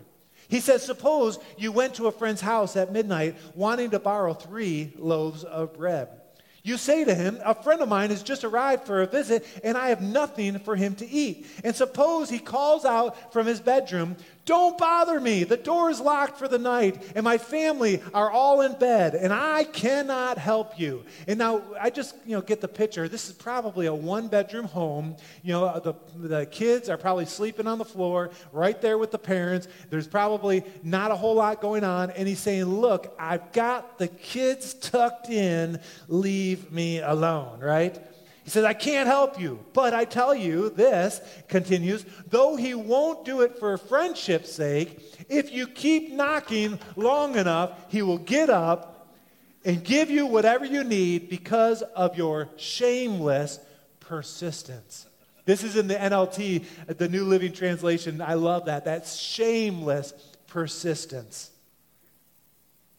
He 0.50 0.60
says, 0.60 0.86
Suppose 0.86 1.40
you 1.58 1.72
went 1.72 1.96
to 1.96 2.08
a 2.08 2.12
friend's 2.12 2.42
house 2.42 2.76
at 2.76 2.92
midnight 2.92 3.38
wanting 3.56 3.92
to 3.92 4.00
borrow 4.00 4.34
three 4.34 4.92
loaves 4.98 5.46
of 5.46 5.74
bread. 5.74 6.21
You 6.64 6.78
say 6.78 7.04
to 7.06 7.16
him, 7.16 7.40
A 7.44 7.56
friend 7.56 7.82
of 7.82 7.90
mine 7.90 8.12
has 8.12 8.22
just 8.22 8.44
arrived 8.44 8.86
for 8.86 9.02
a 9.02 9.08
visit, 9.08 9.46
and 9.64 9.78
I 9.78 9.90
have 9.90 10.02
nothing 10.02 10.60
for 10.60 10.76
him 10.76 10.94
to 10.96 11.10
eat. 11.10 11.48
And 11.64 11.76
suppose 11.76 12.30
he 12.30 12.40
calls 12.40 12.86
out 12.86 13.34
from 13.34 13.48
his 13.48 13.60
bedroom, 13.60 14.16
Don't 14.46 14.78
bother 14.78 15.20
me. 15.20 15.44
The 15.44 15.58
door 15.58 15.92
is 15.92 16.00
locked 16.00 16.40
for 16.40 16.48
the 16.48 16.58
night, 16.58 17.12
and 17.16 17.24
my 17.24 17.38
family 17.38 18.02
are 18.14 18.32
all 18.32 18.62
in 18.62 18.74
bed, 18.74 19.14
and 19.14 19.32
I 19.32 19.66
cannot 19.66 20.38
help 20.40 20.80
you. 20.80 21.04
And 21.28 21.38
now 21.38 21.62
I 21.80 21.92
just, 21.92 22.16
you 22.26 22.36
know, 22.36 22.42
get 22.42 22.60
the 22.60 22.68
picture. 22.68 23.08
This 23.08 23.28
is 23.28 23.34
probably 23.34 23.86
a 23.86 23.94
one-bedroom 23.94 24.66
home. 24.66 25.16
You 25.44 25.54
know, 25.54 25.80
the, 25.80 25.94
the 26.18 26.46
kids 26.48 26.90
are 26.90 26.98
probably 26.98 27.26
sleeping 27.26 27.68
on 27.68 27.78
the 27.78 27.86
floor 27.86 28.32
right 28.52 28.82
there 28.82 28.98
with 28.98 29.12
the 29.12 29.20
parents. 29.20 29.68
There's 29.90 30.08
probably 30.08 30.64
not 30.82 31.12
a 31.12 31.16
whole 31.16 31.36
lot 31.36 31.62
going 31.62 31.84
on. 31.84 32.10
And 32.12 32.28
he's 32.28 32.40
saying, 32.40 32.66
Look, 32.66 33.14
I've 33.20 33.52
got 33.52 34.00
the 34.00 34.08
kids 34.08 34.74
tucked 34.74 35.30
in. 35.30 35.80
Leave 36.08 36.72
me 36.72 37.00
alone, 37.00 37.60
right? 37.60 38.00
He 38.44 38.50
says, 38.50 38.64
I 38.64 38.74
can't 38.74 39.08
help 39.08 39.40
you, 39.40 39.60
but 39.74 39.94
I 39.94 40.06
tell 40.06 40.34
you 40.34 40.70
this, 40.70 41.22
continues, 41.48 42.06
though 42.30 42.56
he 42.56 42.74
won't 42.74 43.24
do 43.24 43.42
it 43.42 43.60
for 43.60 43.78
friendship's 43.78 44.52
sake, 44.52 45.00
if 45.30 45.52
you 45.52 45.68
keep 45.68 46.12
knocking 46.12 46.80
long 46.96 47.36
enough, 47.36 47.72
he 47.90 48.02
will 48.02 48.18
get 48.18 48.50
up 48.50 49.16
and 49.64 49.84
give 49.84 50.10
you 50.10 50.26
whatever 50.26 50.66
you 50.66 50.84
need 50.84 51.30
because 51.30 51.84
of 51.84 52.18
your 52.18 52.50
shameless 52.58 53.60
persistence. 54.00 55.06
This 55.46 55.64
is 55.64 55.76
in 55.76 55.88
the 55.88 55.96
NLT, 55.96 56.66
the 56.98 57.10
New 57.10 57.26
Living 57.26 57.54
Translation. 57.54 58.22
I 58.22 58.34
love 58.34 58.66
that. 58.66 58.86
That's 58.86 59.16
shameless 59.16 60.14
persistence. 60.48 61.52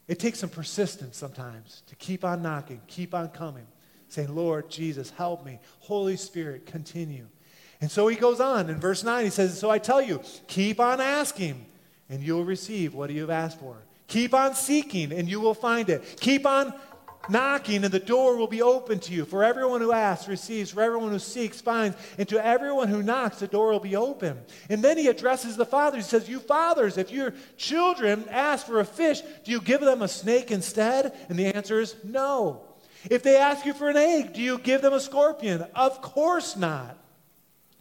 It 0.07 0.21
takes 0.21 0.39
some 0.39 0.51
persistence 0.51 1.17
sometimes 1.17 1.83
to 1.89 1.97
keep 1.97 2.25
on 2.25 2.43
knocking, 2.43 2.81
keep 2.87 3.13
on 3.13 3.29
coming 3.31 3.67
saying, 4.13 4.35
Lord 4.35 4.69
Jesus, 4.69 5.11
help 5.11 5.45
me. 5.45 5.59
Holy 5.81 6.17
Spirit, 6.17 6.67
continue. 6.67 7.27
And 7.81 7.91
so 7.91 8.07
he 8.09 8.17
goes 8.17 8.41
on 8.41 8.69
in 8.69 8.79
verse 8.79 9.03
9. 9.03 9.25
He 9.25 9.31
says, 9.31 9.59
So 9.59 9.71
I 9.71 9.79
tell 9.79 10.03
you, 10.03 10.21
keep 10.47 10.79
on 10.79 11.01
asking, 11.01 11.65
and 12.11 12.23
you'll 12.23 12.45
receive 12.45 12.95
what 12.95 13.11
you 13.11 13.23
have 13.23 13.31
asked 13.31 13.59
for. 13.59 13.77
Keep 14.09 14.35
on 14.35 14.55
seeking, 14.55 15.13
and 15.13 15.29
you 15.29 15.41
will 15.41 15.55
find 15.55 15.89
it. 15.89 16.21
Keep 16.21 16.45
on 16.45 16.75
knocking, 17.31 17.85
and 17.85 17.93
the 17.93 17.99
door 17.99 18.37
will 18.37 18.47
be 18.47 18.61
open 18.61 18.99
to 19.01 19.15
you. 19.15 19.25
For 19.25 19.43
everyone 19.43 19.81
who 19.81 19.93
asks 19.93 20.29
receives, 20.29 20.73
for 20.73 20.83
everyone 20.83 21.11
who 21.11 21.19
seeks 21.19 21.63
finds, 21.63 21.97
and 22.19 22.29
to 22.29 22.45
everyone 22.45 22.89
who 22.89 23.03
knocks, 23.03 23.39
the 23.39 23.47
door 23.47 23.73
will 23.73 23.81
be 23.81 23.97
open. 23.97 24.39
And 24.69 24.85
then 24.85 24.99
he 24.99 25.09
addresses 25.09 25.57
the 25.57 25.65
fathers. 25.65 26.05
He 26.05 26.11
says, 26.11 26.29
You 26.29 26.39
fathers, 26.39 26.99
if 26.99 27.11
your 27.11 27.33
children 27.57 28.27
ask 28.29 28.67
for 28.67 28.81
a 28.81 28.85
fish, 28.85 29.23
do 29.45 29.51
you 29.51 29.61
give 29.63 29.81
them 29.81 30.03
a 30.03 30.09
snake 30.09 30.51
instead? 30.51 31.17
And 31.31 31.39
the 31.39 31.47
answer 31.47 31.81
is 31.81 31.97
no. 32.05 32.72
If 33.11 33.23
they 33.23 33.37
ask 33.37 33.67
you 33.67 33.75
for 33.75 33.89
an 33.89 33.97
egg, 33.97 34.33
do 34.33 34.41
you 34.41 34.59
give 34.59 34.83
them 34.83 34.93
a 34.93 35.01
scorpion? 35.01 35.67
Of 35.75 36.01
course 36.03 36.57
not. 36.57 36.99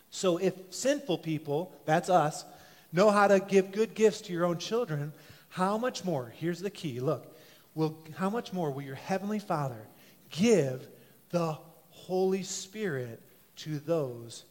So 0.09 0.37
if 0.37 0.53
sinful 0.71 1.19
people, 1.19 1.71
that's 1.85 2.09
us, 2.09 2.43
know 2.91 3.11
how 3.11 3.27
to 3.27 3.39
give 3.39 3.71
good 3.71 3.93
gifts 3.93 4.21
to 4.21 4.33
your 4.33 4.45
own 4.45 4.57
children, 4.57 5.13
how 5.49 5.77
much 5.77 6.03
more, 6.03 6.33
here's 6.37 6.59
the 6.59 6.69
key 6.69 6.99
look, 6.99 7.35
will, 7.75 7.97
how 8.15 8.29
much 8.29 8.51
more 8.51 8.71
will 8.71 8.81
your 8.81 8.95
heavenly 8.95 9.39
Father 9.39 9.87
give 10.29 10.87
the 11.29 11.57
Holy 11.89 12.43
Spirit 12.43 13.21
to 13.57 13.79
those 13.79 14.43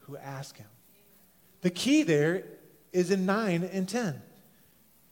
who 0.00 0.16
ask 0.16 0.56
Him? 0.56 0.66
The 1.62 1.70
key 1.70 2.02
there 2.04 2.44
is 2.92 3.10
in 3.10 3.26
9 3.26 3.64
and 3.72 3.88
10. 3.88 4.20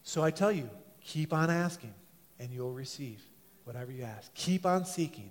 So 0.05 0.23
I 0.23 0.31
tell 0.31 0.53
you, 0.53 0.71
keep 1.01 1.33
on 1.33 1.51
asking, 1.51 1.95
and 2.39 2.53
you'll 2.53 2.73
receive 2.73 3.21
whatever 3.67 3.91
you 3.91 4.05
ask. 4.05 4.33
Keep 4.35 4.65
on 4.65 4.87
seeking, 4.87 5.31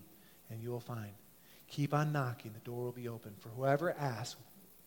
and 0.50 0.62
you 0.62 0.70
will 0.70 0.82
find. 0.82 1.12
Keep 1.70 1.94
on 1.94 2.12
knocking, 2.12 2.52
the 2.54 2.60
door 2.60 2.84
will 2.84 2.92
be 2.92 3.08
open. 3.08 3.34
For 3.40 3.48
whoever 3.50 3.96
asks 3.98 4.36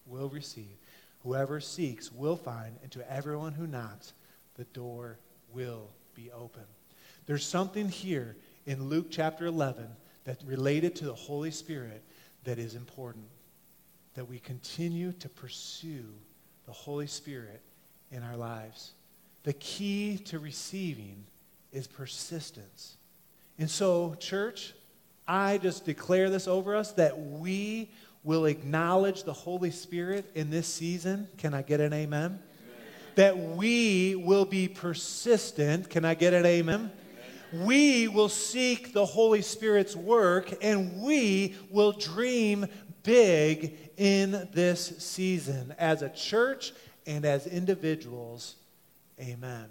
will 0.06 0.28
receive. 0.28 0.76
Whoever 1.22 1.58
seeks 1.58 2.12
will 2.12 2.36
find, 2.36 2.76
and 2.82 2.92
to 2.92 3.10
everyone 3.10 3.54
who 3.54 3.66
knocks, 3.66 4.12
the 4.56 4.64
door 4.64 5.18
will 5.52 5.88
be 6.14 6.30
open. 6.30 6.62
There's 7.26 7.46
something 7.46 7.88
here 7.88 8.36
in 8.66 8.90
Luke 8.90 9.06
chapter 9.10 9.46
11 9.46 9.88
that 10.24 10.42
related 10.44 10.94
to 10.96 11.06
the 11.06 11.14
Holy 11.14 11.50
Spirit 11.50 12.04
that 12.44 12.58
is 12.58 12.74
important. 12.74 13.24
That 14.12 14.28
we 14.28 14.40
continue 14.40 15.12
to 15.12 15.28
pursue 15.30 16.04
the 16.66 16.72
Holy 16.72 17.06
Spirit 17.06 17.62
in 18.10 18.22
our 18.22 18.36
lives. 18.36 18.92
The 19.44 19.54
key 19.54 20.18
to 20.26 20.38
receiving 20.38 21.24
is 21.72 21.86
persistence. 21.86 22.97
And 23.58 23.70
so, 23.70 24.14
church, 24.20 24.72
I 25.26 25.58
just 25.58 25.84
declare 25.84 26.30
this 26.30 26.46
over 26.46 26.76
us 26.76 26.92
that 26.92 27.18
we 27.18 27.90
will 28.22 28.46
acknowledge 28.46 29.24
the 29.24 29.32
Holy 29.32 29.70
Spirit 29.70 30.30
in 30.34 30.50
this 30.50 30.66
season. 30.66 31.28
Can 31.38 31.54
I 31.54 31.62
get 31.62 31.80
an 31.80 31.92
amen? 31.92 32.24
amen. 32.24 32.40
That 33.16 33.38
we 33.38 34.14
will 34.14 34.44
be 34.44 34.68
persistent. 34.68 35.90
Can 35.90 36.04
I 36.04 36.14
get 36.14 36.34
an 36.34 36.46
amen? 36.46 36.92
amen? 37.52 37.66
We 37.66 38.08
will 38.08 38.28
seek 38.28 38.92
the 38.92 39.04
Holy 39.04 39.42
Spirit's 39.42 39.96
work 39.96 40.52
and 40.62 41.02
we 41.02 41.56
will 41.70 41.92
dream 41.92 42.66
big 43.02 43.76
in 43.96 44.48
this 44.52 44.98
season 44.98 45.74
as 45.78 46.02
a 46.02 46.08
church 46.10 46.72
and 47.06 47.24
as 47.24 47.46
individuals. 47.46 48.56
Amen. 49.20 49.66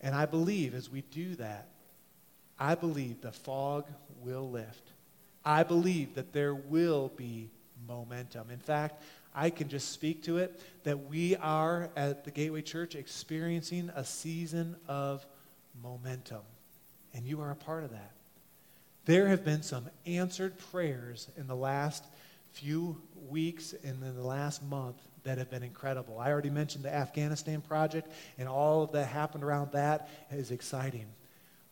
And 0.00 0.14
I 0.14 0.26
believe 0.26 0.74
as 0.74 0.88
we 0.90 1.02
do 1.02 1.34
that, 1.36 1.68
I 2.58 2.74
believe 2.74 3.20
the 3.20 3.32
fog 3.32 3.86
will 4.22 4.50
lift. 4.50 4.92
I 5.44 5.62
believe 5.62 6.14
that 6.14 6.32
there 6.32 6.54
will 6.54 7.12
be 7.16 7.50
momentum. 7.86 8.50
In 8.50 8.58
fact, 8.58 9.02
I 9.34 9.50
can 9.50 9.68
just 9.68 9.92
speak 9.92 10.22
to 10.24 10.38
it 10.38 10.60
that 10.84 11.08
we 11.08 11.36
are 11.36 11.90
at 11.96 12.24
the 12.24 12.30
Gateway 12.30 12.62
Church 12.62 12.94
experiencing 12.94 13.90
a 13.94 14.04
season 14.04 14.76
of 14.86 15.26
momentum. 15.82 16.42
And 17.12 17.26
you 17.26 17.40
are 17.40 17.50
a 17.50 17.56
part 17.56 17.84
of 17.84 17.90
that. 17.90 18.12
There 19.04 19.28
have 19.28 19.44
been 19.44 19.62
some 19.62 19.90
answered 20.06 20.56
prayers 20.70 21.28
in 21.36 21.46
the 21.46 21.56
last 21.56 22.04
few 22.52 23.02
weeks 23.28 23.74
and 23.84 24.02
in 24.02 24.14
the 24.14 24.26
last 24.26 24.62
month 24.62 24.96
that 25.24 25.38
have 25.38 25.50
been 25.50 25.62
incredible. 25.62 26.18
I 26.18 26.30
already 26.30 26.50
mentioned 26.50 26.84
the 26.84 26.94
Afghanistan 26.94 27.60
project, 27.60 28.08
and 28.38 28.48
all 28.48 28.82
of 28.82 28.92
that 28.92 29.08
happened 29.08 29.42
around 29.42 29.72
that 29.72 30.08
is 30.30 30.50
exciting. 30.50 31.06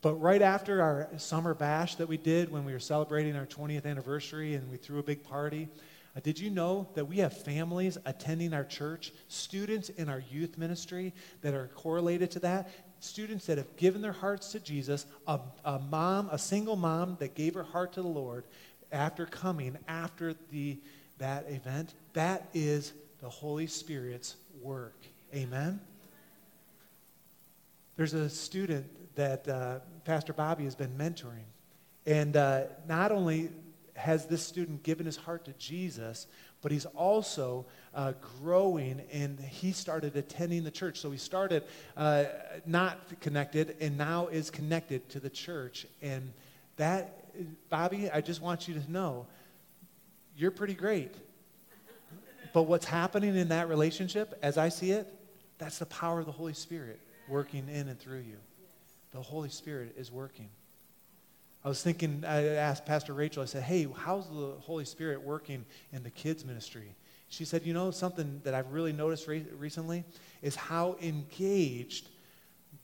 But 0.03 0.15
right 0.17 0.43
after 0.43 0.83
our 0.83 1.09
summer 1.17 1.55
bash 1.55 1.95
that 1.95 2.09
we 2.09 2.17
did 2.17 2.51
when 2.51 2.65
we 2.65 2.73
were 2.73 2.81
celebrating 2.81 3.37
our 3.37 3.47
20th 3.47 3.87
anniversary 3.87 4.55
and 4.55 4.69
we 4.69 4.77
threw 4.77 4.99
a 4.99 5.03
big 5.03 5.23
party, 5.23 5.69
uh, 6.17 6.21
did 6.21 6.41
you 6.41 6.51
know 6.51 6.89
that 6.95 7.05
we 7.05 7.19
have 7.19 7.33
families 7.33 7.97
attending 8.05 8.53
our 8.53 8.65
church, 8.65 9.13
students 9.29 9.91
in 9.91 10.09
our 10.09 10.23
youth 10.31 10.59
ministry 10.59 11.13
that 11.41 11.55
are 11.55 11.69
correlated 11.69 12.33
to 12.33 12.41
that? 12.41 12.69
Students 12.99 13.47
that 13.47 13.59
have 13.59 13.77
given 13.77 14.03
their 14.03 14.13
hearts 14.13 14.51
to 14.53 14.61
Jesus, 14.61 15.07
a, 15.29 15.39
a 15.65 15.79
mom, 15.79 16.29
a 16.33 16.39
single 16.39 16.77
mom 16.77 17.17
that 17.21 17.37
gave 17.37 17.55
her 17.55 17.63
heart 17.63 17.93
to 17.93 18.03
the 18.03 18.09
Lord 18.09 18.45
after 18.91 19.25
coming 19.25 19.79
after 19.87 20.35
the, 20.51 20.79
that 21.19 21.49
event. 21.49 21.95
That 22.13 22.49
is 22.53 22.93
the 23.21 23.31
Holy 23.31 23.69
Spirit's 23.69 24.35
work. 24.61 24.97
Amen? 25.33 25.81
There's 27.97 28.15
a 28.15 28.29
student 28.29 28.87
that 29.15 29.49
uh, 29.49 29.79
Pastor 30.05 30.33
Bobby 30.33 30.65
has 30.65 30.75
been 30.75 30.97
mentoring. 30.97 31.47
And 32.07 32.37
uh, 32.37 32.63
not 32.89 33.13
only 33.13 33.51
has 33.95 34.27
this 34.27 34.43
student 34.43 34.83
given 34.83 35.07
his 35.07 35.17
heart 35.17 35.45
to 35.45 35.53
Jesus, 35.53 36.27
but 36.61 36.73
he's 36.73 36.87
also 36.87 37.67
uh, 37.95 38.13
growing 38.41 39.03
and 39.13 39.39
he 39.39 39.73
started 39.73 40.17
attending 40.17 40.65
the 40.65 40.71
church. 40.71 40.99
So 40.99 41.11
he 41.11 41.19
started 41.19 41.65
uh, 41.97 42.25
not 42.67 43.21
connected 43.21 43.77
and 43.81 43.99
now 43.99 44.29
is 44.29 44.51
connected 44.51 45.09
to 45.11 45.21
the 45.21 45.31
church. 45.31 45.87
And 46.01 46.33
that, 46.77 47.35
Bobby, 47.69 48.11
I 48.11 48.21
just 48.21 48.41
want 48.41 48.67
you 48.67 48.75
to 48.75 48.93
know 48.93 49.27
you're 50.37 50.51
pretty 50.51 50.75
great. 50.75 51.15
But 52.53 52.63
what's 52.65 52.87
happening 52.87 53.37
in 53.37 53.49
that 53.49 53.69
relationship, 53.69 54.39
as 54.43 54.59
I 54.59 54.69
see 54.69 54.93
it, 54.93 55.13
that's 55.59 55.79
the 55.79 55.87
power 55.87 56.21
of 56.21 56.27
the 56.27 56.33
Holy 56.33 56.55
Spirit 56.55 57.01
working 57.29 57.69
in 57.69 57.89
and 57.89 57.99
through 57.99 58.21
you 58.21 58.37
the 59.13 59.23
Holy 59.23 59.49
Spirit 59.49 59.95
is 59.97 60.11
working. 60.11 60.49
I 61.65 61.69
was 61.69 61.83
thinking, 61.83 62.25
I 62.27 62.57
asked 62.57 62.87
Pastor 62.87 63.13
Rachel, 63.13 63.43
I 63.43 63.47
said, 63.47 63.63
hey, 63.63 63.87
how's 63.97 64.29
the 64.29 64.55
Holy 64.61 64.85
Spirit 64.85 65.23
working 65.23 65.65
in 65.93 66.03
the 66.03 66.11
kids' 66.11 66.45
ministry? 66.45 66.97
She 67.29 67.45
said, 67.45 67.65
you 67.65 67.73
know, 67.73 67.91
something 67.93 68.41
that 68.45 68.53
I've 68.53 68.73
really 68.73 68.93
noticed 68.93 69.29
re- 69.29 69.47
recently 69.57 70.05
is 70.43 70.57
how 70.57 70.97
engaged 71.01 72.09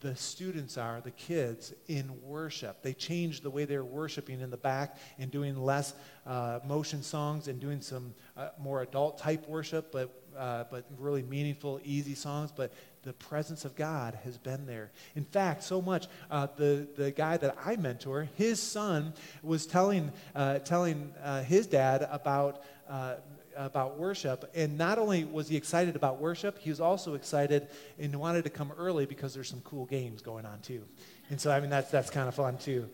the 0.00 0.14
students 0.14 0.78
are, 0.78 1.00
the 1.00 1.10
kids, 1.10 1.74
in 1.88 2.10
worship. 2.22 2.82
They 2.82 2.92
changed 2.92 3.42
the 3.42 3.50
way 3.50 3.64
they're 3.64 3.84
worshiping 3.84 4.40
in 4.40 4.50
the 4.50 4.56
back 4.56 4.96
and 5.18 5.30
doing 5.30 5.60
less 5.60 5.94
uh, 6.24 6.60
motion 6.64 7.02
songs 7.02 7.48
and 7.48 7.58
doing 7.58 7.80
some 7.80 8.14
uh, 8.36 8.50
more 8.58 8.82
adult 8.82 9.18
type 9.18 9.48
worship. 9.48 9.90
But 9.90 10.14
uh, 10.36 10.64
but 10.70 10.84
really 10.96 11.24
meaningful, 11.24 11.80
easy 11.82 12.14
songs. 12.14 12.52
But 12.54 12.72
the 13.08 13.14
presence 13.14 13.64
of 13.64 13.74
God 13.74 14.18
has 14.22 14.36
been 14.36 14.66
there. 14.66 14.90
In 15.16 15.24
fact, 15.24 15.62
so 15.62 15.80
much 15.80 16.08
uh, 16.30 16.46
the 16.56 16.86
the 16.94 17.10
guy 17.10 17.38
that 17.38 17.56
I 17.64 17.74
mentor, 17.76 18.28
his 18.36 18.62
son 18.62 19.14
was 19.42 19.64
telling 19.64 20.12
uh, 20.34 20.58
telling 20.58 21.12
uh, 21.24 21.42
his 21.42 21.66
dad 21.66 22.06
about. 22.10 22.62
Uh, 22.88 23.16
about 23.56 23.98
worship, 23.98 24.48
and 24.54 24.78
not 24.78 24.98
only 24.98 25.24
was 25.24 25.48
he 25.48 25.56
excited 25.56 25.96
about 25.96 26.20
worship, 26.20 26.60
he 26.60 26.70
was 26.70 26.80
also 26.80 27.14
excited 27.14 27.66
and 27.98 28.14
wanted 28.14 28.44
to 28.44 28.50
come 28.50 28.70
early 28.78 29.04
because 29.04 29.34
there's 29.34 29.48
some 29.48 29.60
cool 29.62 29.84
games 29.84 30.22
going 30.22 30.46
on 30.46 30.60
too. 30.60 30.84
And 31.28 31.40
so, 31.40 31.50
I 31.50 31.58
mean, 31.58 31.68
that's 31.68 31.90
that's 31.90 32.08
kind 32.08 32.28
of 32.28 32.36
fun 32.36 32.56
too. 32.58 32.88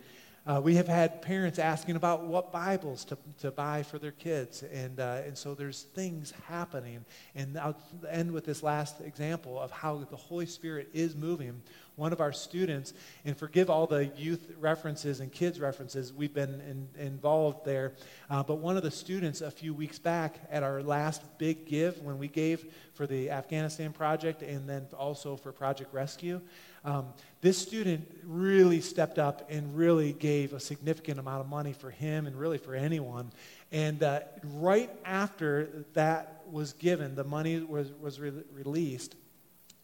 Uh, 0.47 0.61
we 0.63 0.75
have 0.75 0.87
had 0.87 1.23
parents 1.23 1.59
asking 1.59 1.97
about 1.97 2.25
what 2.25 2.53
Bibles 2.53 3.07
to, 3.07 3.17
to 3.39 3.51
buy 3.51 3.83
for 3.83 3.99
their 3.99 4.13
kids. 4.13 4.63
And, 4.63 5.01
uh, 5.01 5.23
and 5.25 5.39
so 5.39 5.55
there's 5.55 5.85
things 5.95 6.35
happening. 6.47 7.03
And 7.35 7.59
I'll 7.59 7.79
end 8.11 8.31
with 8.31 8.45
this 8.45 8.63
last 8.63 9.01
example 9.01 9.59
of 9.59 9.71
how 9.71 9.97
the 10.11 10.17
Holy 10.17 10.45
Spirit 10.45 10.91
is 10.93 11.17
moving. 11.17 11.63
One 11.97 12.13
of 12.13 12.21
our 12.21 12.33
students, 12.33 12.93
and 13.25 13.35
forgive 13.35 13.71
all 13.71 13.87
the 13.87 14.07
youth 14.17 14.51
references 14.59 15.21
and 15.21 15.33
kids 15.33 15.61
references, 15.61 16.13
we've 16.13 16.35
been 16.35 16.61
in, 16.69 16.89
involved 16.99 17.65
there. 17.65 17.95
Uh, 18.29 18.43
but 18.43 18.57
one 18.57 18.77
of 18.77 18.83
the 18.83 18.91
students 18.91 19.41
a 19.41 19.51
few 19.51 19.73
weeks 19.73 19.99
back 19.99 20.41
at 20.51 20.63
our 20.63 20.83
last 20.83 21.23
big 21.39 21.65
give, 21.65 22.03
when 22.03 22.19
we 22.19 22.29
gave 22.29 22.71
for 22.93 23.07
the 23.07 23.31
Afghanistan 23.31 23.93
project 23.93 24.43
and 24.43 24.69
then 24.69 24.87
also 24.93 25.37
for 25.37 25.53
Project 25.53 25.95
Rescue, 25.95 26.43
um, 26.85 27.07
this 27.41 27.59
student 27.59 28.07
really 28.25 28.81
stepped 28.81 29.19
up 29.19 29.51
and 29.51 29.77
really 29.77 30.13
gave 30.13 30.53
a 30.53 30.61
significant 30.61 31.19
amount 31.19 31.41
of 31.41 31.49
money 31.49 31.73
for 31.73 31.91
him 31.91 32.27
and 32.27 32.37
really 32.37 32.59
for 32.59 32.75
anyone. 32.75 33.31
And 33.73 34.03
uh, 34.03 34.21
right 34.43 34.91
after 35.05 35.85
that 35.95 36.43
was 36.51 36.73
given, 36.75 37.15
the 37.15 37.25
money 37.25 37.61
was, 37.61 37.93
was 37.93 38.21
re- 38.21 38.33
released, 38.53 39.15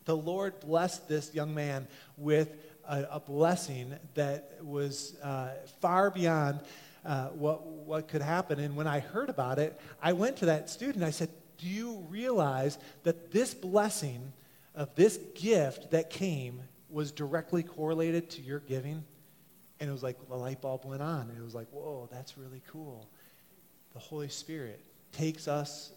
the 0.05 0.17
Lord 0.17 0.59
blessed 0.61 1.09
this 1.09 1.35
young 1.35 1.55
man 1.55 1.87
with 2.17 2.51
a, 2.89 3.07
a 3.13 3.21
blessing 3.21 3.95
that 4.15 4.59
was 4.63 5.17
uh, 5.23 5.51
far 5.81 6.11
beyond 6.11 6.61
uh, 7.05 7.29
what, 7.29 7.67
what 7.67 8.09
could 8.09 8.23
happen. 8.23 8.59
And 8.59 8.77
when 8.77 8.87
I 8.87 9.01
heard 9.01 9.31
about 9.31 9.59
it, 9.59 9.79
I 10.03 10.13
went 10.13 10.39
to 10.39 10.47
that 10.47 10.69
student. 10.69 11.05
I 11.05 11.11
said, 11.11 11.31
Do 11.59 11.67
you 11.67 12.07
realize 12.11 12.79
that 13.05 13.31
this 13.33 13.55
blessing 13.55 14.33
of 14.75 14.95
this 14.95 15.19
gift 15.35 15.91
that 15.91 16.11
came 16.11 16.63
was 16.91 17.13
directly 17.13 17.63
correlated 17.63 18.31
to 18.31 18.43
your 18.43 18.61
giving. 18.61 19.05
And 19.79 19.89
it 19.89 19.93
was 19.93 20.03
like 20.03 20.17
the 20.29 20.37
light 20.37 20.61
bulb 20.61 20.85
went 20.85 21.03
on. 21.03 21.29
And 21.29 21.39
it 21.39 21.43
was 21.43 21.55
like, 21.55 21.69
whoa, 21.71 22.09
that's 22.11 22.37
really 22.37 22.63
cool. 22.69 23.09
The 23.95 23.99
Holy 23.99 24.29
Spirit 24.29 24.85
takes 25.13 25.49
us 25.49 25.93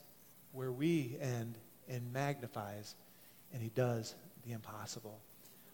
where 0.52 0.72
we 0.72 1.18
end 1.20 1.58
and 1.90 2.14
magnifies, 2.14 2.96
and 3.52 3.62
He 3.62 3.70
does 3.70 4.16
the 4.46 4.54
impossible. 4.54 5.20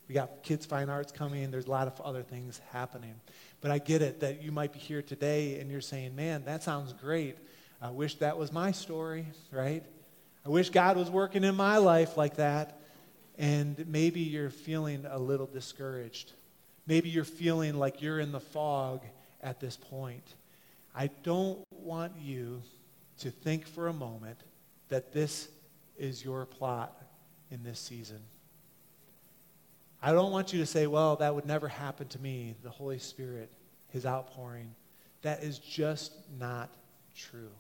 We 0.08 0.16
got 0.16 0.42
kids' 0.42 0.66
fine 0.66 0.90
arts 0.90 1.12
coming. 1.12 1.52
There's 1.52 1.68
a 1.68 1.72
lot 1.72 1.86
of 1.86 2.02
other 2.02 2.24
things 2.24 2.60
happening. 2.72 3.14
But 3.62 3.70
I 3.70 3.78
get 3.78 4.02
it 4.02 4.22
that 4.22 4.42
you 4.42 4.52
might 4.52 4.74
be 4.74 4.80
here 4.80 5.04
today 5.04 5.60
and 5.60 5.70
you're 5.70 5.82
saying, 5.82 6.16
man, 6.16 6.44
that 6.46 6.64
sounds 6.64 6.94
great. 6.94 7.38
I 7.80 7.92
wish 7.92 8.16
that 8.16 8.36
was 8.36 8.52
my 8.52 8.72
story, 8.72 9.28
right? 9.52 9.84
I 10.44 10.50
wish 10.50 10.72
God 10.72 10.98
was 10.98 11.12
working 11.12 11.44
in 11.44 11.54
my 11.56 11.78
life 11.78 12.18
like 12.18 12.38
that 12.38 12.82
and 13.40 13.88
maybe 13.88 14.20
you're 14.20 14.50
feeling 14.50 15.06
a 15.10 15.18
little 15.18 15.48
discouraged. 15.48 16.34
Maybe 16.86 17.10
you're 17.10 17.24
feeling 17.24 17.80
like 17.80 18.02
you're 18.02 18.20
in 18.20 18.34
the 18.34 18.40
fog 18.42 19.02
at 19.42 19.62
this 19.62 19.78
point. 19.78 20.36
I 20.94 21.10
don't 21.24 21.60
want 21.72 22.14
you 22.20 22.62
to 23.20 23.32
think 23.32 23.66
for 23.66 23.88
a 23.88 23.94
moment 23.94 24.38
that 24.90 25.14
this 25.14 25.48
is 25.98 26.24
your 26.24 26.46
plot 26.46 27.02
in 27.50 27.64
this 27.64 27.80
season. 27.80 28.20
I 30.02 30.12
don't 30.12 30.32
want 30.32 30.52
you 30.52 30.60
to 30.60 30.66
say, 30.66 30.88
well, 30.88 31.16
that 31.18 31.34
would 31.34 31.46
never 31.46 31.70
happen 31.70 32.08
to 32.10 32.20
me, 32.20 32.56
the 32.62 32.70
Holy 32.70 33.00
Spirit, 33.00 33.50
His 33.88 34.06
outpouring. 34.06 34.76
That 35.22 35.44
is 35.44 35.60
just 35.60 36.14
not 36.38 36.74
true. 37.16 37.52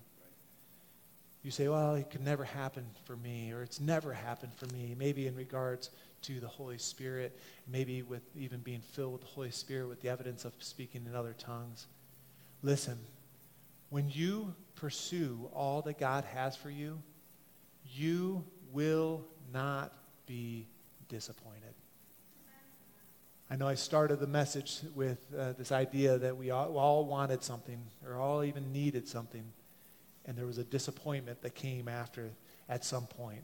You 1.41 1.51
say, 1.51 1.69
well, 1.69 1.95
it 1.95 2.09
could 2.09 2.23
never 2.23 2.43
happen 2.43 2.85
for 3.05 3.15
me, 3.15 3.53
or 3.53 3.61
it's 3.61 3.79
never 3.79 4.13
happened 4.13 4.53
for 4.55 4.65
me, 4.73 4.93
maybe 4.97 5.25
in 5.25 5.35
regards 5.35 5.89
to 6.23 6.39
the 6.41 6.47
Holy 6.47 6.77
Spirit, 6.77 7.39
maybe 7.65 8.01
with 8.01 8.23
even 8.35 8.59
being 8.59 8.81
filled 8.81 9.13
with 9.13 9.21
the 9.21 9.27
Holy 9.27 9.51
Spirit 9.51 9.87
with 9.87 10.01
the 10.01 10.09
evidence 10.09 10.43
of 10.43 10.53
speaking 10.59 11.05
in 11.07 11.15
other 11.15 11.33
tongues. 11.37 11.87
Listen, 12.61 12.97
when 13.89 14.09
you 14.09 14.53
pursue 14.75 15.49
all 15.53 15.81
that 15.83 15.97
God 15.97 16.25
has 16.25 16.57
for 16.57 16.69
you, 16.69 17.01
you 17.85 18.43
will 18.73 19.25
not 19.53 19.93
be 20.25 20.67
disappointed. 21.07 21.73
I 23.49 23.55
know 23.55 23.67
I 23.67 23.75
started 23.75 24.19
the 24.19 24.27
message 24.27 24.81
with 24.93 25.17
uh, 25.35 25.53
this 25.53 25.71
idea 25.71 26.19
that 26.19 26.37
we 26.37 26.51
all, 26.51 26.71
we 26.71 26.77
all 26.77 27.05
wanted 27.05 27.43
something 27.43 27.81
or 28.05 28.17
all 28.17 28.43
even 28.43 28.71
needed 28.71 29.07
something 29.07 29.43
and 30.25 30.37
there 30.37 30.45
was 30.45 30.57
a 30.57 30.63
disappointment 30.63 31.41
that 31.41 31.55
came 31.55 31.87
after 31.87 32.31
at 32.67 32.85
some 32.85 33.07
point. 33.07 33.43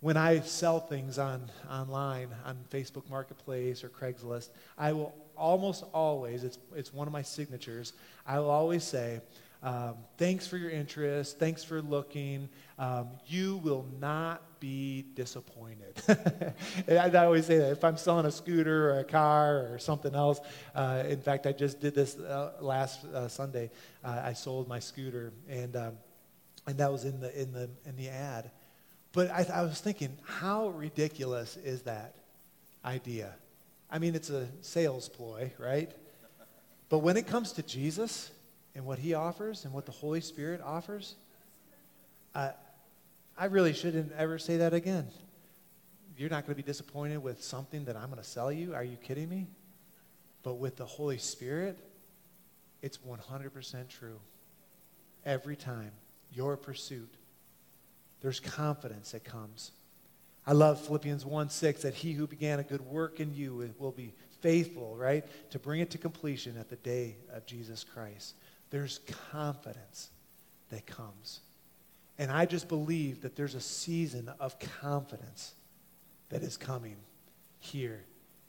When 0.00 0.16
I 0.16 0.40
sell 0.40 0.80
things 0.80 1.18
on 1.18 1.48
online 1.70 2.30
on 2.44 2.58
Facebook 2.70 3.08
Marketplace 3.08 3.84
or 3.84 3.88
Craigslist, 3.88 4.48
I 4.76 4.92
will 4.92 5.14
almost 5.36 5.84
always, 5.94 6.42
it's, 6.42 6.58
it's 6.74 6.92
one 6.92 7.06
of 7.06 7.12
my 7.12 7.22
signatures, 7.22 7.92
I 8.26 8.40
will 8.40 8.50
always 8.50 8.82
say, 8.82 9.20
um, 9.62 9.94
thanks 10.18 10.46
for 10.46 10.56
your 10.56 10.70
interest. 10.70 11.38
Thanks 11.38 11.62
for 11.62 11.80
looking. 11.80 12.48
Um, 12.78 13.10
you 13.26 13.58
will 13.58 13.86
not 14.00 14.42
be 14.58 15.04
disappointed. 15.14 16.02
I 16.88 17.08
always 17.24 17.46
say 17.46 17.58
that 17.58 17.70
if 17.70 17.84
I'm 17.84 17.96
selling 17.96 18.26
a 18.26 18.30
scooter 18.32 18.90
or 18.90 19.00
a 19.00 19.04
car 19.04 19.72
or 19.72 19.78
something 19.78 20.14
else. 20.14 20.40
Uh, 20.74 21.04
in 21.08 21.20
fact, 21.20 21.46
I 21.46 21.52
just 21.52 21.80
did 21.80 21.94
this 21.94 22.18
uh, 22.18 22.54
last 22.60 23.04
uh, 23.04 23.28
Sunday. 23.28 23.70
Uh, 24.04 24.20
I 24.24 24.32
sold 24.32 24.66
my 24.66 24.80
scooter, 24.80 25.32
and 25.48 25.76
um, 25.76 25.92
and 26.66 26.78
that 26.78 26.90
was 26.90 27.04
in 27.04 27.20
the 27.20 27.40
in 27.40 27.52
the 27.52 27.70
in 27.86 27.96
the 27.96 28.08
ad. 28.08 28.50
But 29.12 29.30
I, 29.30 29.46
I 29.52 29.62
was 29.62 29.80
thinking, 29.80 30.18
how 30.24 30.70
ridiculous 30.70 31.56
is 31.56 31.82
that 31.82 32.16
idea? 32.84 33.34
I 33.90 33.98
mean, 33.98 34.14
it's 34.14 34.30
a 34.30 34.48
sales 34.62 35.08
ploy, 35.08 35.52
right? 35.58 35.92
But 36.88 36.98
when 36.98 37.16
it 37.16 37.26
comes 37.26 37.52
to 37.52 37.62
Jesus, 37.62 38.30
and 38.74 38.84
what 38.84 38.98
He 38.98 39.14
offers 39.14 39.64
and 39.64 39.72
what 39.72 39.86
the 39.86 39.92
Holy 39.92 40.20
Spirit 40.20 40.60
offers, 40.64 41.14
uh, 42.34 42.50
I 43.36 43.46
really 43.46 43.72
shouldn't 43.72 44.12
ever 44.12 44.38
say 44.38 44.58
that 44.58 44.74
again. 44.74 45.08
You're 46.16 46.30
not 46.30 46.46
going 46.46 46.56
to 46.56 46.62
be 46.62 46.66
disappointed 46.66 47.22
with 47.22 47.42
something 47.42 47.86
that 47.86 47.96
I'm 47.96 48.06
going 48.06 48.18
to 48.18 48.28
sell 48.28 48.52
you. 48.52 48.74
Are 48.74 48.84
you 48.84 48.96
kidding 48.96 49.28
me? 49.28 49.46
But 50.42 50.54
with 50.54 50.76
the 50.76 50.84
Holy 50.84 51.18
Spirit, 51.18 51.78
it's 52.82 52.98
100% 52.98 53.88
true. 53.88 54.18
Every 55.24 55.56
time, 55.56 55.92
your 56.32 56.56
pursuit, 56.56 57.12
there's 58.20 58.40
confidence 58.40 59.12
that 59.12 59.24
comes. 59.24 59.72
I 60.46 60.52
love 60.52 60.80
Philippians 60.80 61.24
1 61.24 61.50
6 61.50 61.82
that 61.82 61.94
he 61.94 62.12
who 62.12 62.26
began 62.26 62.58
a 62.58 62.64
good 62.64 62.80
work 62.82 63.20
in 63.20 63.34
you 63.34 63.72
will 63.78 63.92
be 63.92 64.12
faithful, 64.40 64.96
right, 64.96 65.24
to 65.50 65.58
bring 65.58 65.80
it 65.80 65.90
to 65.92 65.98
completion 65.98 66.56
at 66.58 66.68
the 66.68 66.76
day 66.76 67.16
of 67.32 67.46
Jesus 67.46 67.84
Christ 67.84 68.34
there's 68.72 69.00
confidence 69.30 70.08
that 70.70 70.86
comes. 70.86 71.40
And 72.18 72.30
I 72.30 72.46
just 72.46 72.68
believe 72.68 73.20
that 73.20 73.36
there's 73.36 73.54
a 73.54 73.60
season 73.60 74.30
of 74.40 74.58
confidence 74.80 75.52
that 76.30 76.42
is 76.42 76.56
coming 76.56 76.96
here 77.58 78.02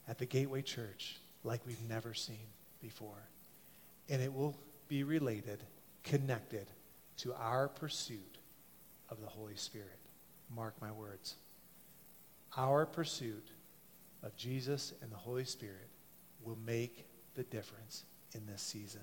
at 0.07 0.17
the 0.17 0.25
Gateway 0.25 0.61
Church 0.61 1.17
like 1.43 1.59
we've 1.67 1.89
never 1.89 2.13
seen 2.13 2.47
before. 2.81 3.29
And 4.09 4.21
it 4.21 4.33
will 4.33 4.55
be 4.87 5.03
related, 5.03 5.61
connected 6.03 6.67
to 7.17 7.33
our 7.33 7.67
pursuit 7.67 8.37
of 9.09 9.19
the 9.19 9.27
Holy 9.27 9.57
Spirit. 9.57 9.99
Mark 10.55 10.73
my 10.81 10.91
words. 10.91 11.35
Our 12.55 12.85
pursuit 12.85 13.49
of 14.23 14.37
Jesus 14.37 14.93
and 15.01 15.11
the 15.11 15.17
Holy 15.17 15.43
Spirit 15.43 15.89
will 16.45 16.57
make 16.65 17.07
the 17.35 17.43
difference 17.43 18.05
in 18.33 18.45
this 18.45 18.61
season 18.61 19.01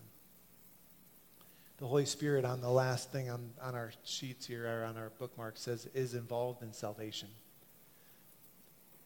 the 1.80 1.86
Holy 1.86 2.04
Spirit 2.04 2.44
on 2.44 2.60
the 2.60 2.70
last 2.70 3.10
thing 3.10 3.30
on, 3.30 3.50
on 3.62 3.74
our 3.74 3.90
sheets 4.04 4.46
here 4.46 4.66
or 4.66 4.84
on 4.84 4.98
our 4.98 5.10
bookmark 5.18 5.54
says 5.56 5.88
is 5.94 6.14
involved 6.14 6.62
in 6.62 6.74
salvation. 6.74 7.28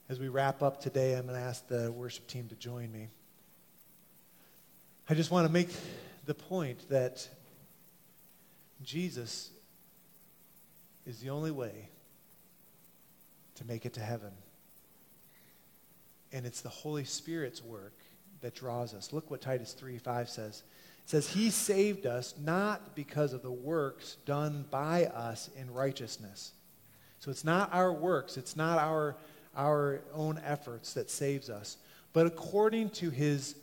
As 0.08 0.18
we 0.18 0.28
wrap 0.28 0.60
up 0.60 0.80
today, 0.80 1.16
I'm 1.16 1.26
going 1.26 1.38
to 1.38 1.46
ask 1.46 1.66
the 1.68 1.92
worship 1.92 2.26
team 2.26 2.48
to 2.48 2.56
join 2.56 2.90
me. 2.90 3.08
I 5.08 5.14
just 5.14 5.30
want 5.30 5.46
to 5.46 5.52
make 5.52 5.68
the 6.26 6.34
point 6.34 6.88
that 6.90 7.26
Jesus 8.82 9.50
is 11.06 11.20
the 11.20 11.30
only 11.30 11.52
way 11.52 11.88
to 13.54 13.64
make 13.66 13.86
it 13.86 13.94
to 13.94 14.00
heaven. 14.00 14.32
And 16.32 16.44
it's 16.44 16.60
the 16.60 16.70
Holy 16.70 17.04
Spirit's 17.04 17.62
work 17.62 17.94
that 18.40 18.56
draws 18.56 18.94
us. 18.94 19.12
Look 19.12 19.30
what 19.30 19.40
Titus 19.40 19.74
3 19.74 19.98
5 19.98 20.28
says. 20.28 20.64
It 21.04 21.10
says, 21.10 21.28
He 21.28 21.50
saved 21.50 22.06
us 22.06 22.34
not 22.42 22.94
because 22.94 23.32
of 23.32 23.42
the 23.42 23.50
works 23.50 24.16
done 24.24 24.64
by 24.70 25.06
us 25.06 25.50
in 25.56 25.72
righteousness, 25.72 26.52
So 27.18 27.30
it's 27.30 27.44
not 27.44 27.72
our 27.72 27.92
works, 27.92 28.36
it's 28.36 28.56
not 28.56 28.78
our, 28.78 29.16
our 29.54 30.00
own 30.14 30.40
efforts 30.44 30.94
that 30.94 31.10
saves 31.10 31.50
us, 31.50 31.76
but 32.12 32.26
according 32.26 32.90
to 32.90 33.10
his 33.10 33.56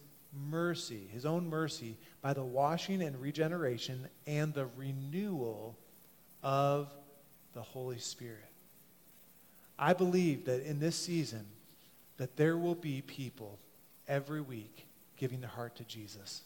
mercy, 0.50 1.08
his 1.12 1.26
own 1.26 1.50
mercy, 1.50 1.98
by 2.22 2.34
the 2.34 2.44
washing 2.44 3.02
and 3.02 3.20
regeneration 3.20 4.08
and 4.28 4.54
the 4.54 4.68
renewal 4.78 5.78
of 6.44 6.94
the 7.54 7.62
Holy 7.62 7.98
Spirit. 7.98 8.46
I 9.78 9.94
believe 9.94 10.46
that 10.46 10.64
in 10.64 10.80
this 10.80 10.96
season 10.96 11.46
that 12.18 12.38
there 12.38 12.58
will 12.58 12.76
be 12.76 13.02
people 13.02 13.58
every 14.08 14.42
week 14.42 14.86
giving 15.18 15.42
their 15.42 15.50
heart 15.50 15.76
to 15.78 15.84
Jesus. 15.84 16.44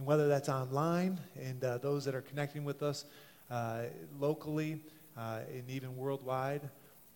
And 0.00 0.06
whether 0.06 0.28
that's 0.28 0.48
online 0.48 1.20
and 1.38 1.62
uh, 1.62 1.76
those 1.76 2.06
that 2.06 2.14
are 2.14 2.22
connecting 2.22 2.64
with 2.64 2.82
us 2.82 3.04
uh, 3.50 3.82
locally 4.18 4.80
uh, 5.14 5.40
and 5.54 5.68
even 5.68 5.94
worldwide, 5.94 6.62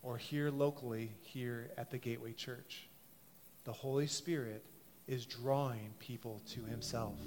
or 0.03 0.17
here 0.17 0.51
locally, 0.51 1.09
here 1.21 1.71
at 1.79 1.89
the 1.89 1.97
Gateway 1.97 2.33
Church, 2.33 2.87
the 3.63 3.73
Holy 3.73 4.05
Spirit 4.05 4.63
is 5.07 5.25
drawing 5.25 5.95
people 5.97 6.43
to 6.51 6.63
Himself. 6.65 7.17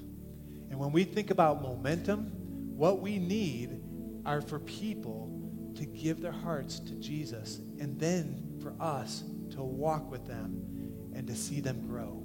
And 0.71 0.79
when 0.79 0.93
we 0.93 1.03
think 1.03 1.33
about 1.33 1.61
momentum, 1.61 2.31
what 2.77 3.01
we 3.01 3.19
need 3.19 3.83
are 4.25 4.41
for 4.41 4.61
people 4.61 5.29
to 5.75 5.85
give 5.85 6.21
their 6.21 6.31
hearts 6.31 6.79
to 6.79 6.93
Jesus 6.93 7.59
and 7.81 7.99
then 7.99 8.61
for 8.63 8.75
us 8.81 9.25
to 9.51 9.65
walk 9.65 10.09
with 10.09 10.25
them 10.25 11.11
and 11.17 11.27
to 11.27 11.35
see 11.35 11.59
them 11.59 11.85
grow. 11.89 12.25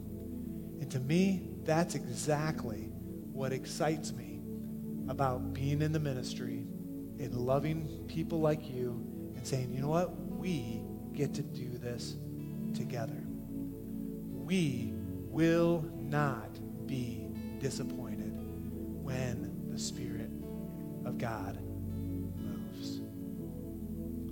And 0.80 0.91
to 0.91 1.00
me, 1.00 1.56
that's 1.63 1.96
exactly 1.96 2.92
what 3.34 3.52
excites 3.52 4.13
me 4.13 4.39
about 5.10 5.54
being 5.54 5.82
in 5.82 5.91
the 5.91 6.00
ministry 6.00 6.65
and 7.19 7.34
loving 7.36 8.06
people 8.08 8.39
like 8.39 8.69
you 8.69 8.91
and 9.36 9.46
saying, 9.46 9.74
you 9.74 9.82
know 9.82 9.89
what? 9.89 10.15
We 10.32 10.82
get 11.13 11.34
to 11.36 11.41
do 11.41 11.78
this 11.78 12.15
together. 12.74 13.22
We 14.32 14.93
will 15.30 15.84
not 15.98 16.60
be 16.88 17.28
disappointed 17.60 18.34
when 19.02 19.67
the 19.72 19.80
Spirit 19.80 20.30
of 21.06 21.17
God 21.17 21.60
moves. 22.38 23.02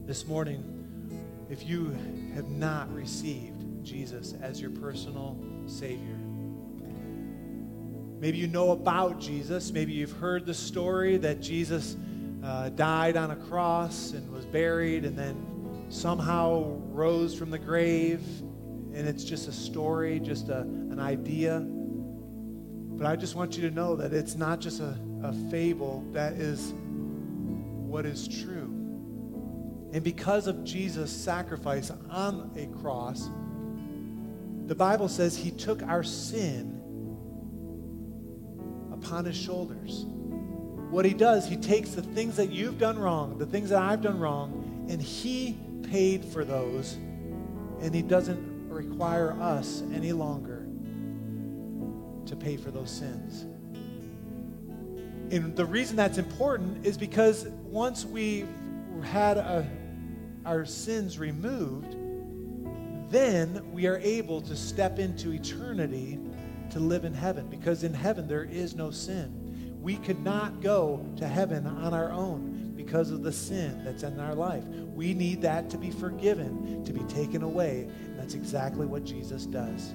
This 0.06 0.28
morning, 0.28 0.78
if 1.50 1.66
you 1.66 1.98
have 2.36 2.50
not 2.50 2.94
received 2.94 3.84
Jesus 3.84 4.36
as 4.42 4.62
your 4.62 4.72
personal 4.72 5.38
Savior, 5.66 6.18
Maybe 8.22 8.38
you 8.38 8.46
know 8.46 8.70
about 8.70 9.20
Jesus. 9.20 9.72
Maybe 9.72 9.94
you've 9.94 10.12
heard 10.12 10.46
the 10.46 10.54
story 10.54 11.18
that 11.18 11.42
Jesus 11.42 11.98
uh, 12.44 12.70
died 12.70 13.18
on 13.18 13.32
a 13.32 13.36
cross 13.36 14.12
and 14.12 14.32
was 14.32 14.46
buried 14.46 15.06
and 15.06 15.18
then 15.18 15.88
somehow 15.90 16.78
rose 16.92 17.34
from 17.34 17.50
the 17.50 17.58
grave. 17.58 18.22
And 18.94 19.08
it's 19.08 19.24
just 19.24 19.48
a 19.48 19.52
story, 19.52 20.20
just 20.20 20.50
a, 20.50 20.60
an 20.60 21.00
idea. 21.00 21.62
But 21.62 23.08
I 23.08 23.16
just 23.16 23.36
want 23.36 23.58
you 23.58 23.68
to 23.68 23.74
know 23.74 23.96
that 23.96 24.14
it's 24.14 24.36
not 24.36 24.60
just 24.60 24.82
a, 24.82 25.00
a 25.24 25.34
fable, 25.50 26.06
that 26.12 26.34
is 26.34 26.74
what 26.76 28.06
is 28.06 28.28
true. 28.28 28.68
And 29.94 30.04
because 30.04 30.46
of 30.46 30.64
Jesus' 30.64 31.12
sacrifice 31.12 31.92
on 32.12 32.52
a 32.56 32.68
cross, 32.82 33.32
the 34.68 34.76
Bible 34.76 35.08
says 35.10 35.36
he 35.36 35.50
took 35.50 35.82
our 35.82 36.04
sin 36.04 36.81
upon 39.04 39.26
his 39.26 39.36
shoulders. 39.36 40.06
What 40.90 41.06
he 41.06 41.14
does, 41.14 41.48
he 41.48 41.56
takes 41.56 41.92
the 41.92 42.02
things 42.02 42.36
that 42.36 42.52
you've 42.52 42.78
done 42.78 43.00
wrong, 43.00 43.38
the 43.38 43.46
things 43.46 43.70
that 43.70 43.82
I've 43.82 44.02
done 44.02 44.20
wrong, 44.20 44.88
and 44.90 45.02
he 45.02 45.58
paid 45.84 46.26
for 46.26 46.44
those, 46.44 46.94
and 46.94 47.96
he 47.96 48.02
doesn't 48.02 48.70
require 48.70 49.32
us 49.42 49.84
any 49.94 50.12
longer 50.12 50.66
to 52.26 52.36
pay 52.36 52.58
for 52.58 52.72
those 52.72 52.92
sins. 52.92 53.46
And 55.34 55.56
the 55.56 55.66
reason 55.66 55.96
that's 55.96 56.18
important 56.18 56.86
is 56.86 56.98
because 56.98 57.48
once 57.64 58.06
we've 58.06 58.50
had 59.04 59.38
a, 59.38 59.66
our 60.46 60.66
sins 60.66 61.18
removed, 61.18 61.96
then 63.10 63.62
we 63.72 63.88
are 63.88 63.98
able 63.98 64.42
to 64.42 64.56
step 64.56 65.00
into 65.00 65.32
eternity 65.32 66.20
to 66.72 66.80
live 66.80 67.06
in 67.06 67.14
heaven 67.14 67.48
because 67.48 67.84
in 67.84 67.94
heaven 67.94 68.28
there 68.28 68.44
is 68.44 68.76
no 68.76 68.92
sin. 68.92 69.78
We 69.82 69.98
could 69.98 70.24
not 70.24 70.62
go 70.62 71.06
to 71.18 71.28
heaven 71.28 71.66
on 71.66 71.94
our 71.94 72.12
own 72.12 72.74
because 72.76 73.12
of 73.12 73.24
the 73.24 73.32
sin 73.32 73.84
that's 73.84 74.04
in 74.04 74.20
our 74.20 74.36
life. 74.36 74.64
We 74.66 75.14
need 75.14 75.42
that 75.42 75.70
to 75.72 75.78
be 75.78 75.92
forgiven, 75.92 76.84
to 76.86 76.94
be 76.94 77.04
taken 77.06 77.44
away. 77.44 77.88
And 78.06 78.20
that's 78.20 78.34
exactly 78.34 78.86
what 78.86 79.04
Jesus 79.04 79.46
does. 79.46 79.92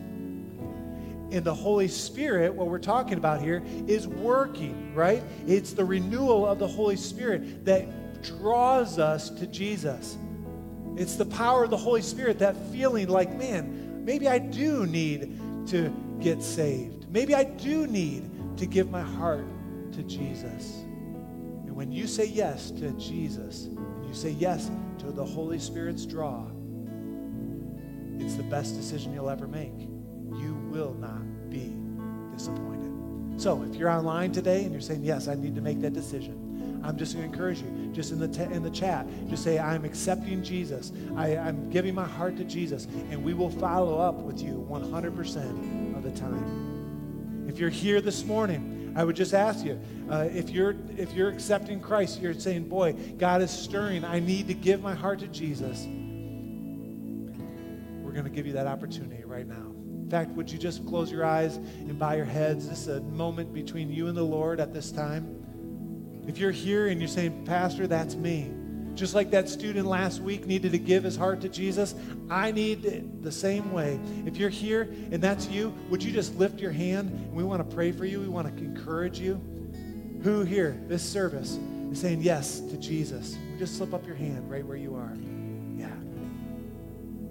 In 1.31 1.43
the 1.43 1.55
Holy 1.55 1.89
Spirit, 1.89 2.55
what 2.55 2.69
we're 2.69 2.79
talking 2.79 3.19
about 3.19 3.41
here 3.41 3.63
is 3.87 4.07
working, 4.07 4.95
right? 4.95 5.23
It's 5.47 5.73
the 5.73 5.85
renewal 5.85 6.47
of 6.47 6.59
the 6.59 6.69
Holy 6.69 6.97
Spirit 6.97 7.65
that 7.65 8.23
draws 8.23 8.99
us 8.99 9.31
to 9.31 9.47
Jesus. 9.47 10.17
It's 10.97 11.17
the 11.17 11.27
power 11.27 11.65
of 11.65 11.71
the 11.71 11.77
Holy 11.77 12.03
Spirit, 12.03 12.39
that 12.39 12.57
feeling 12.73 13.09
like, 13.09 13.37
man, 13.37 14.05
maybe 14.05 14.29
I 14.29 14.39
do 14.39 14.87
need 14.87 15.39
to 15.69 15.93
get 16.21 16.43
saved. 16.43 17.11
Maybe 17.11 17.35
I 17.35 17.45
do 17.45 17.87
need 17.87 18.59
to 18.59 18.67
give 18.67 18.91
my 18.91 19.03
heart 19.03 19.47
to 19.93 20.03
Jesus. 20.03 20.83
And 21.65 21.75
when 21.75 21.93
you 21.93 22.07
say 22.07 22.27
yes 22.27 22.71
to 22.73 22.91
Jesus, 22.93 23.65
and 23.67 24.07
you 24.07 24.15
say 24.15 24.31
yes 24.31 24.71
to 24.99 25.11
the 25.11 25.25
Holy 25.25 25.59
Spirit's 25.59 26.07
draw, 26.07 26.47
it's 28.19 28.35
the 28.35 28.45
best 28.45 28.75
decision 28.77 29.13
you'll 29.13 29.31
ever 29.31 29.47
make. 29.47 29.79
You 29.79 30.55
will 30.71 30.95
not 30.95 31.51
be 31.51 31.77
disappointed. 32.35 33.41
So 33.41 33.63
if 33.63 33.77
you're 33.77 33.91
online 33.91 34.33
today 34.33 34.63
and 34.63 34.73
you're 34.73 34.81
saying, 34.81 35.05
Yes, 35.05 35.29
I 35.29 35.35
need 35.35 35.55
to 35.55 35.61
make 35.61 35.81
that 35.83 35.93
decision, 35.93 36.81
I'm 36.83 36.97
just 36.97 37.15
going 37.15 37.27
to 37.27 37.33
encourage 37.33 37.61
you, 37.61 37.91
just 37.93 38.13
in 38.13 38.19
the, 38.19 38.29
te- 38.29 38.53
in 38.55 38.63
the 38.63 38.71
chat, 38.71 39.07
just 39.29 39.43
say, 39.43 39.59
I'm 39.59 39.85
accepting 39.85 40.43
Jesus. 40.43 40.93
I, 41.17 41.37
I'm 41.37 41.69
giving 41.71 41.95
my 41.95 42.07
heart 42.07 42.37
to 42.37 42.45
Jesus. 42.45 42.87
And 43.11 43.25
we 43.25 43.35
will 43.35 43.51
follow 43.51 43.99
up 43.99 44.15
with 44.17 44.41
you 44.41 44.67
100% 44.71 45.37
of 45.37 45.61
the 45.61 45.86
time. 46.17 47.47
If 47.49 47.59
you're 47.59 47.71
here 47.71 48.01
this 48.01 48.25
morning, 48.25 48.95
I 48.97 49.05
would 49.05 49.17
just 49.17 49.35
ask 49.35 49.65
you 49.65 49.79
uh, 50.11 50.29
if 50.33 50.51
you're 50.51 50.75
if 50.97 51.13
you're 51.13 51.29
accepting 51.29 51.81
Christ, 51.81 52.21
you're 52.21 52.35
saying, 52.35 52.69
"Boy, 52.69 52.95
God 53.19 53.43
is 53.43 53.51
stirring. 53.51 54.05
I 54.05 54.21
need 54.21 54.49
to 54.49 54.55
give 54.55 54.81
my 54.83 54.95
heart 54.95 55.21
to 55.21 55.29
Jesus." 55.29 55.85
We're 58.03 58.13
going 58.13 58.25
to 58.25 58.31
give 58.31 58.47
you 58.47 58.55
that 58.55 58.67
opportunity 58.67 59.25
right 59.25 59.47
now. 59.47 59.75
In 60.03 60.09
fact, 60.09 60.31
would 60.31 60.51
you 60.51 60.59
just 60.59 60.87
close 60.87 61.11
your 61.11 61.25
eyes 61.25 61.57
and 61.57 61.99
bow 61.99 62.13
your 62.13 62.25
heads? 62.25 62.69
This 62.69 62.83
is 62.83 62.89
a 62.89 63.01
moment 63.01 63.53
between 63.53 63.91
you 63.91 64.07
and 64.07 64.17
the 64.17 64.23
Lord 64.23 64.61
at 64.61 64.73
this 64.73 64.91
time. 64.91 66.25
If 66.27 66.39
you're 66.39 66.53
here 66.53 66.87
and 66.87 67.01
you're 67.01 67.09
saying, 67.09 67.45
Pastor, 67.45 67.87
that's 67.87 68.15
me. 68.15 68.53
Just 68.97 69.15
like 69.15 69.31
that 69.33 69.47
student 69.47 69.87
last 69.87 70.21
week 70.21 70.47
needed 70.47 70.73
to 70.73 70.79
give 70.79 71.05
his 71.05 71.17
heart 71.17 71.43
to 71.43 71.51
Jesus, 71.51 71.95
I 72.31 72.51
need 72.51 73.23
the 73.23 73.31
same 73.31 73.71
way. 73.71 74.01
If 74.25 74.39
you're 74.39 74.49
here 74.49 74.83
and 75.13 75.23
that's 75.23 75.47
you, 75.49 75.75
would 75.91 76.03
you 76.03 76.11
just 76.11 76.35
lift 76.37 76.61
your 76.61 76.73
hand? 76.73 77.11
And 77.11 77.35
we 77.35 77.45
want 77.45 77.69
to 77.69 77.77
pray 77.77 77.93
for 77.93 78.07
you. 78.07 78.21
We 78.21 78.29
want 78.29 78.49
to 78.57 78.65
encourage 78.65 79.21
you. 79.21 79.35
Who 80.23 80.43
here, 80.43 80.81
this 80.89 81.03
service, 81.03 81.59
is 81.93 82.01
saying 82.01 82.23
yes 82.23 82.61
to 82.61 82.79
Jesus? 82.79 83.37
Just 83.59 83.77
slip 83.77 83.93
up 83.93 84.07
your 84.07 84.17
hand 84.17 84.51
right 84.51 84.65
where 84.65 84.79
you 84.79 84.95
are. 84.95 85.13
Yeah. 85.77 85.95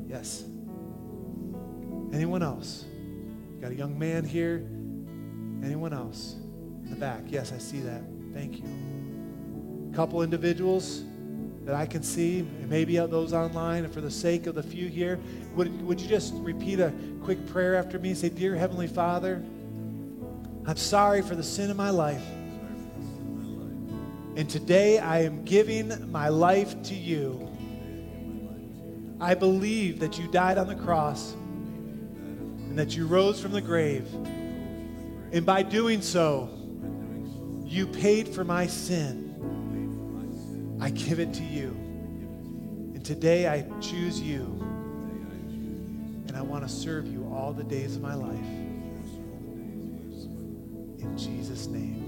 Yes. 0.07 0.43
Anyone 2.13 2.43
else? 2.43 2.85
Got 3.59 3.71
a 3.71 3.75
young 3.75 3.97
man 3.97 4.23
here. 4.23 4.67
Anyone 5.63 5.93
else? 5.93 6.35
In 6.83 6.91
the 6.91 6.95
back. 6.95 7.23
Yes, 7.25 7.51
I 7.51 7.57
see 7.57 7.79
that. 7.79 8.03
Thank 8.33 8.59
you. 8.59 9.91
Couple 9.95 10.21
individuals 10.21 11.03
that 11.65 11.73
I 11.73 11.87
can 11.87 12.03
see, 12.03 12.39
and 12.39 12.69
maybe 12.69 12.97
those 12.97 13.33
online, 13.33 13.85
and 13.85 13.93
for 13.93 13.99
the 13.99 14.11
sake 14.11 14.45
of 14.45 14.53
the 14.53 14.61
few 14.61 14.87
here, 14.87 15.19
would, 15.55 15.81
would 15.81 15.99
you 15.99 16.07
just 16.07 16.33
repeat 16.35 16.79
a 16.79 16.93
quick 17.23 17.43
prayer 17.47 17.75
after 17.75 17.97
me? 17.97 18.13
Say, 18.13 18.29
Dear 18.29 18.55
Heavenly 18.55 18.87
Father, 18.87 19.43
I'm 20.67 20.77
sorry 20.77 21.23
for 21.23 21.33
the 21.35 21.43
sin 21.43 21.71
of 21.71 21.77
my 21.77 21.89
life. 21.89 22.23
And 24.35 24.47
today 24.47 24.99
I 24.99 25.23
am 25.23 25.43
giving 25.43 26.11
my 26.11 26.27
life 26.27 26.81
to 26.83 26.93
you. 26.93 27.51
I 29.19 29.33
believe 29.33 29.99
that 30.01 30.19
you 30.19 30.27
died 30.27 30.59
on 30.59 30.67
the 30.67 30.75
cross 30.75 31.33
and 31.33 32.77
that 32.77 32.95
you 32.95 33.07
rose 33.07 33.41
from 33.41 33.53
the 33.53 33.61
grave. 33.61 34.05
And 35.31 35.45
by 35.45 35.63
doing 35.63 36.01
so, 36.01 36.49
you 37.63 37.87
paid 37.87 38.27
for 38.27 38.43
my 38.43 38.67
sin. 38.67 39.24
I 40.79 40.89
give 40.89 41.19
it 41.19 41.33
to 41.33 41.43
you. 41.43 41.69
And 42.93 43.03
today 43.05 43.47
I 43.47 43.61
choose 43.79 44.19
you. 44.19 44.43
And 46.27 46.35
I 46.35 46.41
want 46.41 46.67
to 46.67 46.69
serve 46.69 47.07
you 47.07 47.29
all 47.33 47.53
the 47.53 47.63
days 47.63 47.95
of 47.95 48.01
my 48.01 48.13
life. 48.13 48.35
In 50.99 51.17
Jesus' 51.17 51.67
name. 51.67 52.03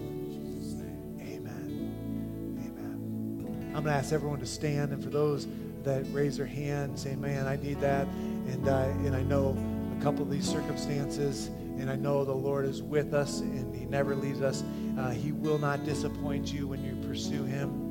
Amen. 1.21 2.59
Amen. 2.59 3.73
I'm 3.75 3.83
going 3.83 3.85
to 3.85 3.91
ask 3.91 4.11
everyone 4.11 4.39
to 4.39 4.45
stand. 4.45 4.91
And 4.91 5.03
for 5.03 5.09
those 5.09 5.47
that 5.83 6.05
raise 6.11 6.37
their 6.37 6.45
hand 6.45 6.99
say, 6.99 7.15
Man, 7.15 7.47
I 7.47 7.55
need 7.55 7.79
that. 7.79 8.07
And, 8.07 8.67
uh, 8.67 8.85
and 9.05 9.15
I 9.15 9.21
know 9.23 9.57
a 9.97 10.03
couple 10.03 10.23
of 10.23 10.29
these 10.29 10.47
circumstances, 10.47 11.47
and 11.47 11.89
I 11.89 11.95
know 11.95 12.25
the 12.25 12.33
Lord 12.33 12.65
is 12.65 12.81
with 12.81 13.13
us 13.13 13.39
and 13.39 13.73
He 13.73 13.85
never 13.85 14.15
leaves 14.15 14.41
us. 14.41 14.63
Uh, 14.97 15.11
he 15.11 15.31
will 15.31 15.59
not 15.59 15.85
disappoint 15.85 16.51
you 16.51 16.67
when 16.67 16.83
you 16.83 16.95
pursue 17.07 17.43
Him. 17.43 17.86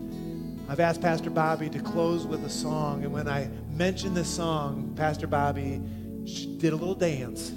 I've 0.69 0.81
asked 0.81 1.01
Pastor 1.01 1.31
Bobby 1.31 1.71
to 1.71 1.79
close 1.79 2.27
with 2.27 2.45
a 2.45 2.51
song, 2.51 3.05
and 3.05 3.13
when 3.13 3.29
I 3.29 3.49
mentioned 3.71 4.17
this 4.17 4.29
song, 4.29 4.93
Pastor 4.97 5.29
Bobby 5.29 5.81
did 6.59 6.73
a 6.73 6.77
little 6.77 6.95
dance. 6.95 7.53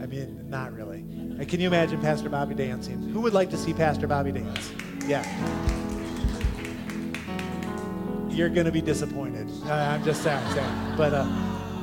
I 0.00 0.06
mean, 0.06 0.50
not 0.50 0.72
really. 0.72 1.04
Uh, 1.40 1.44
can 1.44 1.60
you 1.60 1.68
imagine 1.68 2.00
Pastor 2.00 2.28
Bobby 2.28 2.56
dancing? 2.56 3.00
Who 3.10 3.20
would 3.20 3.34
like 3.34 3.50
to 3.50 3.56
see 3.56 3.72
Pastor 3.72 4.08
Bobby 4.08 4.32
dance? 4.32 4.72
Yeah. 5.06 5.22
You're 8.28 8.48
going 8.48 8.66
to 8.66 8.72
be 8.72 8.82
disappointed. 8.82 9.48
Uh, 9.64 9.72
I'm 9.72 10.04
just 10.04 10.22
saying. 10.22 10.42
But, 10.96 11.14
uh, 11.14 11.24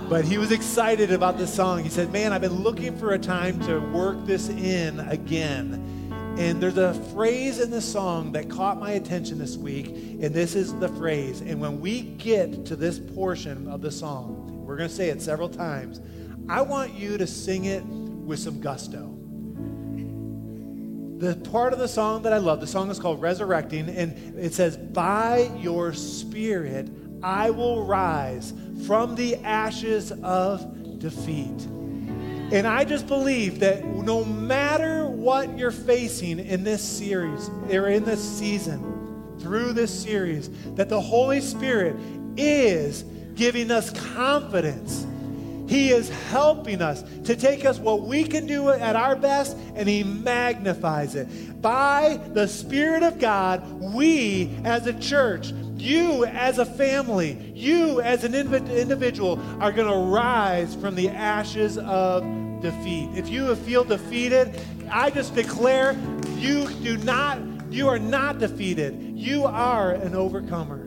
but 0.09 0.25
he 0.25 0.37
was 0.37 0.51
excited 0.51 1.13
about 1.13 1.37
this 1.37 1.53
song. 1.53 1.81
He 1.81 1.89
said, 1.89 2.11
Man, 2.11 2.33
I've 2.33 2.41
been 2.41 2.61
looking 2.61 2.97
for 2.97 3.13
a 3.13 3.19
time 3.19 3.59
to 3.61 3.79
work 3.79 4.25
this 4.25 4.49
in 4.49 4.99
again. 4.99 5.94
And 6.37 6.61
there's 6.61 6.77
a 6.77 6.93
phrase 7.13 7.61
in 7.61 7.71
the 7.71 7.79
song 7.79 8.33
that 8.33 8.49
caught 8.49 8.77
my 8.77 8.91
attention 8.91 9.37
this 9.37 9.55
week, 9.55 9.87
and 9.87 10.33
this 10.33 10.53
is 10.53 10.77
the 10.79 10.89
phrase. 10.89 11.39
And 11.39 11.61
when 11.61 11.79
we 11.79 12.01
get 12.01 12.65
to 12.65 12.75
this 12.75 12.99
portion 12.99 13.69
of 13.69 13.81
the 13.81 13.89
song, 13.89 14.63
we're 14.65 14.75
going 14.75 14.89
to 14.89 14.95
say 14.95 15.09
it 15.09 15.21
several 15.21 15.47
times. 15.47 16.01
I 16.49 16.61
want 16.61 16.93
you 16.93 17.17
to 17.17 17.25
sing 17.25 17.65
it 17.65 17.85
with 17.85 18.39
some 18.39 18.59
gusto. 18.59 19.11
The 21.19 21.35
part 21.49 21.71
of 21.71 21.79
the 21.79 21.87
song 21.87 22.23
that 22.23 22.33
I 22.33 22.37
love, 22.37 22.59
the 22.59 22.67
song 22.67 22.91
is 22.91 22.99
called 22.99 23.21
Resurrecting, 23.21 23.87
and 23.87 24.37
it 24.37 24.53
says, 24.53 24.75
By 24.75 25.49
your 25.57 25.93
spirit 25.93 26.89
I 27.23 27.49
will 27.49 27.85
rise 27.85 28.53
from 28.85 29.15
the 29.15 29.37
ashes 29.37 30.11
of 30.11 30.99
defeat. 30.99 31.65
And 32.51 32.67
I 32.67 32.85
just 32.85 33.07
believe 33.07 33.59
that 33.59 33.83
no 33.83 34.23
matter 34.23 35.07
what 35.07 35.57
you're 35.57 35.71
facing 35.71 36.39
in 36.39 36.63
this 36.63 36.81
series 36.81 37.49
or 37.71 37.87
in 37.87 38.05
this 38.05 38.23
season, 38.23 39.37
through 39.39 39.73
this 39.73 39.91
series, 39.91 40.49
that 40.75 40.89
the 40.89 41.01
Holy 41.01 41.41
Spirit 41.41 41.95
is 42.37 43.03
giving 43.35 43.71
us 43.71 43.91
confidence. 44.13 45.05
He 45.67 45.89
is 45.89 46.09
helping 46.29 46.81
us 46.81 47.03
to 47.23 47.35
take 47.35 47.65
us 47.65 47.79
what 47.79 48.01
we 48.01 48.23
can 48.23 48.45
do 48.45 48.69
at 48.69 48.95
our 48.95 49.15
best 49.15 49.57
and 49.75 49.89
He 49.89 50.03
magnifies 50.03 51.15
it. 51.15 51.61
By 51.61 52.19
the 52.33 52.47
Spirit 52.47 53.01
of 53.01 53.19
God, 53.19 53.63
we 53.81 54.55
as 54.63 54.85
a 54.85 54.93
church 54.99 55.51
you, 55.85 56.25
as 56.25 56.57
a 56.57 56.65
family, 56.65 57.51
you, 57.53 58.01
as 58.01 58.23
an 58.23 58.33
individual, 58.33 59.39
are 59.61 59.71
going 59.71 59.87
to 59.87 60.11
rise 60.11 60.75
from 60.75 60.95
the 60.95 61.09
ashes 61.09 61.77
of 61.77 62.23
defeat. 62.61 63.09
If 63.15 63.29
you 63.29 63.55
feel 63.55 63.83
defeated, 63.83 64.59
I 64.89 65.11
just 65.11 65.35
declare 65.35 65.95
you 66.37 66.67
do 66.83 66.97
not, 66.97 67.39
you 67.69 67.87
are 67.87 67.99
not 67.99 68.39
defeated. 68.39 68.99
You 69.15 69.45
are 69.45 69.91
an 69.91 70.15
overcomer. 70.15 70.81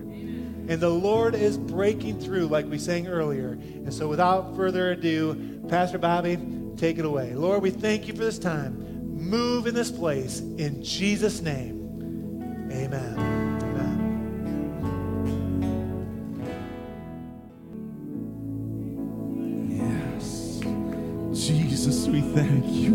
And 0.68 0.80
the 0.80 0.90
Lord 0.90 1.34
is 1.34 1.56
breaking 1.56 2.20
through, 2.20 2.48
like 2.48 2.66
we 2.66 2.78
sang 2.78 3.06
earlier. 3.06 3.52
And 3.52 3.92
so, 3.92 4.06
without 4.06 4.54
further 4.54 4.90
ado, 4.90 5.62
Pastor 5.68 5.96
Bobby, 5.96 6.38
take 6.76 6.98
it 6.98 7.06
away. 7.06 7.34
Lord, 7.34 7.62
we 7.62 7.70
thank 7.70 8.06
you 8.06 8.14
for 8.14 8.20
this 8.20 8.38
time. 8.38 8.84
Move 9.16 9.66
in 9.66 9.74
this 9.74 9.90
place 9.90 10.40
in 10.40 10.82
Jesus' 10.82 11.40
name. 11.40 12.68
Amen. 12.70 13.37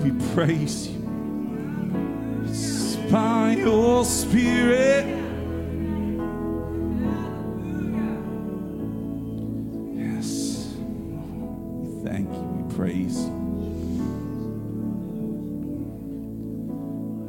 We 0.03 0.11
praise 0.33 0.89
you. 0.89 2.43
It's 2.45 2.97
by 3.09 3.53
your 3.53 4.03
Spirit. 4.03 5.05
Yes, 9.95 10.73
we 10.75 12.09
thank 12.09 12.29
you, 12.33 12.41
we 12.41 12.75
praise 12.75 13.17
you. 13.17 13.31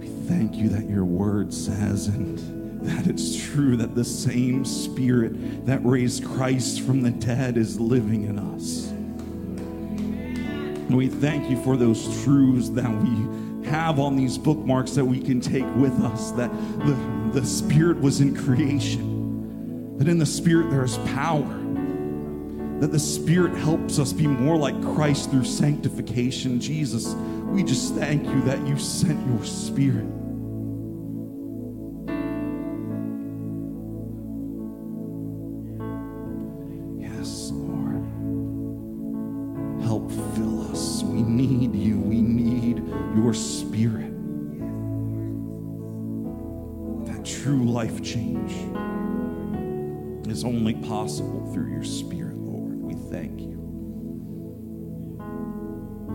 We 0.00 0.08
thank 0.28 0.56
you 0.56 0.68
that 0.70 0.90
your 0.90 1.04
word 1.04 1.54
says 1.54 2.08
and 2.08 2.40
that 2.88 3.06
it's 3.06 3.36
true 3.36 3.76
that 3.76 3.94
the 3.94 4.04
same 4.04 4.64
Spirit 4.64 5.64
that 5.66 5.84
raised 5.84 6.24
Christ 6.24 6.80
from 6.80 7.02
the 7.02 7.12
dead 7.12 7.56
is 7.56 7.78
living 7.78 8.24
in 8.24 8.36
us. 8.40 8.83
And 10.94 10.98
we 11.00 11.08
thank 11.08 11.50
you 11.50 11.60
for 11.64 11.76
those 11.76 12.22
truths 12.22 12.68
that 12.68 12.88
we 12.88 13.66
have 13.66 13.98
on 13.98 14.14
these 14.14 14.38
bookmarks 14.38 14.92
that 14.92 15.04
we 15.04 15.18
can 15.18 15.40
take 15.40 15.66
with 15.74 16.00
us 16.00 16.30
that 16.30 16.52
the, 16.86 17.40
the 17.40 17.44
Spirit 17.44 18.00
was 18.00 18.20
in 18.20 18.32
creation, 18.32 19.98
that 19.98 20.06
in 20.06 20.20
the 20.20 20.24
Spirit 20.24 20.70
there 20.70 20.84
is 20.84 20.98
power, 20.98 21.48
that 22.78 22.92
the 22.92 22.98
Spirit 23.00 23.56
helps 23.56 23.98
us 23.98 24.12
be 24.12 24.28
more 24.28 24.56
like 24.56 24.80
Christ 24.94 25.32
through 25.32 25.46
sanctification. 25.46 26.60
Jesus, 26.60 27.14
we 27.46 27.64
just 27.64 27.96
thank 27.96 28.24
you 28.24 28.40
that 28.42 28.64
you 28.64 28.78
sent 28.78 29.18
your 29.26 29.44
Spirit. 29.44 30.06
Through 51.54 51.72
your 51.72 51.84
Spirit, 51.84 52.36
Lord. 52.36 52.74
We 52.82 52.94
thank 53.10 53.40
you. 53.40 53.52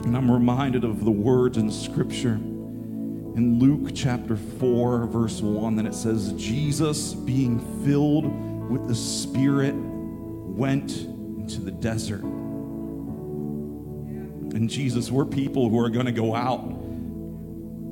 And 0.03 0.15
I'm 0.15 0.29
reminded 0.29 0.83
of 0.83 1.05
the 1.05 1.11
words 1.11 1.57
in 1.57 1.71
Scripture 1.71 2.33
in 2.33 3.57
Luke 3.57 3.91
chapter 3.95 4.35
4, 4.35 5.05
verse 5.05 5.39
1, 5.41 5.77
that 5.77 5.85
it 5.85 5.95
says, 5.95 6.33
Jesus, 6.33 7.13
being 7.13 7.59
filled 7.85 8.25
with 8.69 8.85
the 8.87 8.95
Spirit, 8.95 9.73
went 9.75 10.91
into 10.91 11.61
the 11.61 11.71
desert. 11.71 12.21
And 14.53 14.69
Jesus, 14.69 15.09
we're 15.09 15.23
people 15.25 15.69
who 15.69 15.79
are 15.79 15.89
going 15.89 16.07
to 16.07 16.11
go 16.11 16.35
out 16.35 16.59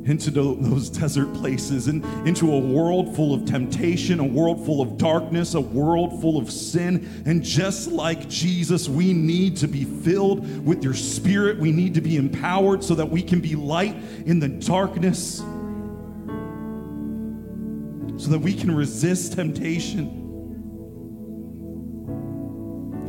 into 0.08 0.32
those 0.32 0.90
desert 0.90 1.34
places 1.34 1.88
and 1.88 2.04
into 2.28 2.52
a 2.54 2.60
world 2.60 3.16
full 3.16 3.34
of 3.34 3.46
temptation, 3.46 4.20
a 4.20 4.26
world 4.26 4.66
full 4.66 4.82
of 4.82 4.98
darkness, 4.98 5.54
a 5.54 5.62
world 5.62 6.22
full 6.22 6.38
of 6.38 6.52
sin. 6.52 7.24
And 7.26 7.44
just 7.44 7.92
like 7.92 8.30
Jesus, 8.30 8.88
we 8.88 9.14
need 9.14 9.58
to 9.58 9.68
be 9.68 9.84
filled 9.84 10.66
with 10.66 10.84
your 10.84 10.94
spirit. 10.94 11.60
We 11.60 11.72
need 11.72 11.94
to 11.96 12.02
be 12.02 12.16
empowered 12.18 12.84
so 12.84 12.96
that 12.96 13.10
we 13.10 13.22
can 13.22 13.40
be 13.42 13.56
light 13.56 13.96
in 14.26 14.40
the 14.40 14.48
darkness, 14.48 15.38
so 18.18 18.30
that 18.32 18.40
we 18.40 18.54
can 18.54 18.76
resist 18.76 19.34
temptation. 19.34 20.27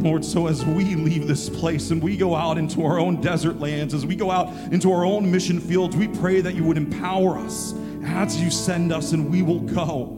Lord, 0.00 0.24
so 0.24 0.46
as 0.46 0.64
we 0.64 0.94
leave 0.94 1.26
this 1.26 1.50
place 1.50 1.90
and 1.90 2.00
we 2.00 2.16
go 2.16 2.36
out 2.36 2.56
into 2.56 2.84
our 2.84 3.00
own 3.00 3.20
desert 3.20 3.58
lands, 3.58 3.94
as 3.94 4.06
we 4.06 4.14
go 4.14 4.30
out 4.30 4.48
into 4.72 4.92
our 4.92 5.04
own 5.04 5.28
mission 5.28 5.58
fields, 5.58 5.96
we 5.96 6.06
pray 6.06 6.40
that 6.40 6.54
you 6.54 6.62
would 6.64 6.76
empower 6.76 7.36
us 7.36 7.74
as 8.04 8.40
you 8.40 8.48
send 8.48 8.92
us 8.92 9.12
and 9.12 9.28
we 9.28 9.42
will 9.42 9.58
go. 9.60 10.14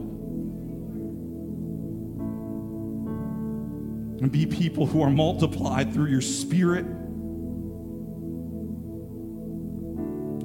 And 4.21 4.31
be 4.31 4.45
people 4.45 4.85
who 4.85 5.01
are 5.01 5.09
multiplied 5.09 5.93
through 5.93 6.11
your 6.11 6.21
spirit, 6.21 6.85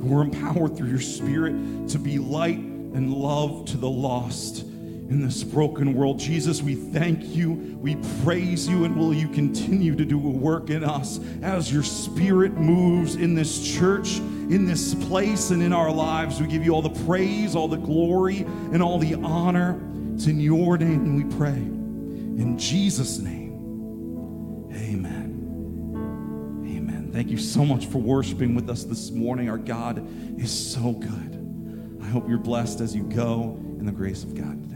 who 0.00 0.16
are 0.16 0.22
empowered 0.22 0.78
through 0.78 0.88
your 0.88 1.00
spirit 1.00 1.88
to 1.90 1.98
be 1.98 2.18
light 2.18 2.56
and 2.58 3.12
love 3.12 3.66
to 3.66 3.76
the 3.76 3.90
lost 3.90 4.64
in 5.08 5.20
this 5.20 5.44
broken 5.44 5.94
world. 5.94 6.18
Jesus, 6.18 6.62
we 6.62 6.74
thank 6.74 7.24
you, 7.34 7.52
we 7.80 7.96
praise 8.24 8.66
you, 8.66 8.84
and 8.84 8.96
will 8.96 9.14
you 9.14 9.28
continue 9.28 9.94
to 9.94 10.04
do 10.04 10.18
a 10.18 10.30
work 10.30 10.70
in 10.70 10.82
us 10.82 11.20
as 11.42 11.72
your 11.72 11.84
spirit 11.84 12.54
moves 12.54 13.14
in 13.14 13.34
this 13.34 13.64
church, 13.76 14.18
in 14.18 14.66
this 14.66 14.94
place, 14.94 15.50
and 15.50 15.62
in 15.62 15.72
our 15.72 15.92
lives. 15.92 16.40
We 16.40 16.48
give 16.48 16.64
you 16.64 16.72
all 16.72 16.82
the 16.82 17.04
praise, 17.04 17.54
all 17.54 17.68
the 17.68 17.76
glory, 17.76 18.38
and 18.72 18.82
all 18.82 18.98
the 18.98 19.14
honor. 19.14 19.80
It's 20.14 20.26
in 20.26 20.40
your 20.40 20.76
name 20.76 21.14
we 21.14 21.36
pray. 21.36 21.50
In 21.50 22.58
Jesus' 22.58 23.18
name, 23.18 23.52
amen. 24.72 26.64
Amen. 26.66 27.10
Thank 27.12 27.30
you 27.30 27.38
so 27.38 27.64
much 27.64 27.86
for 27.86 27.98
worshiping 27.98 28.56
with 28.56 28.68
us 28.68 28.82
this 28.82 29.12
morning. 29.12 29.48
Our 29.48 29.58
God 29.58 30.04
is 30.40 30.50
so 30.50 30.92
good. 30.92 32.00
I 32.02 32.06
hope 32.08 32.28
you're 32.28 32.38
blessed 32.38 32.80
as 32.80 32.94
you 32.94 33.04
go 33.04 33.56
in 33.78 33.86
the 33.86 33.92
grace 33.92 34.24
of 34.24 34.34
God 34.34 34.62
today. 34.62 34.75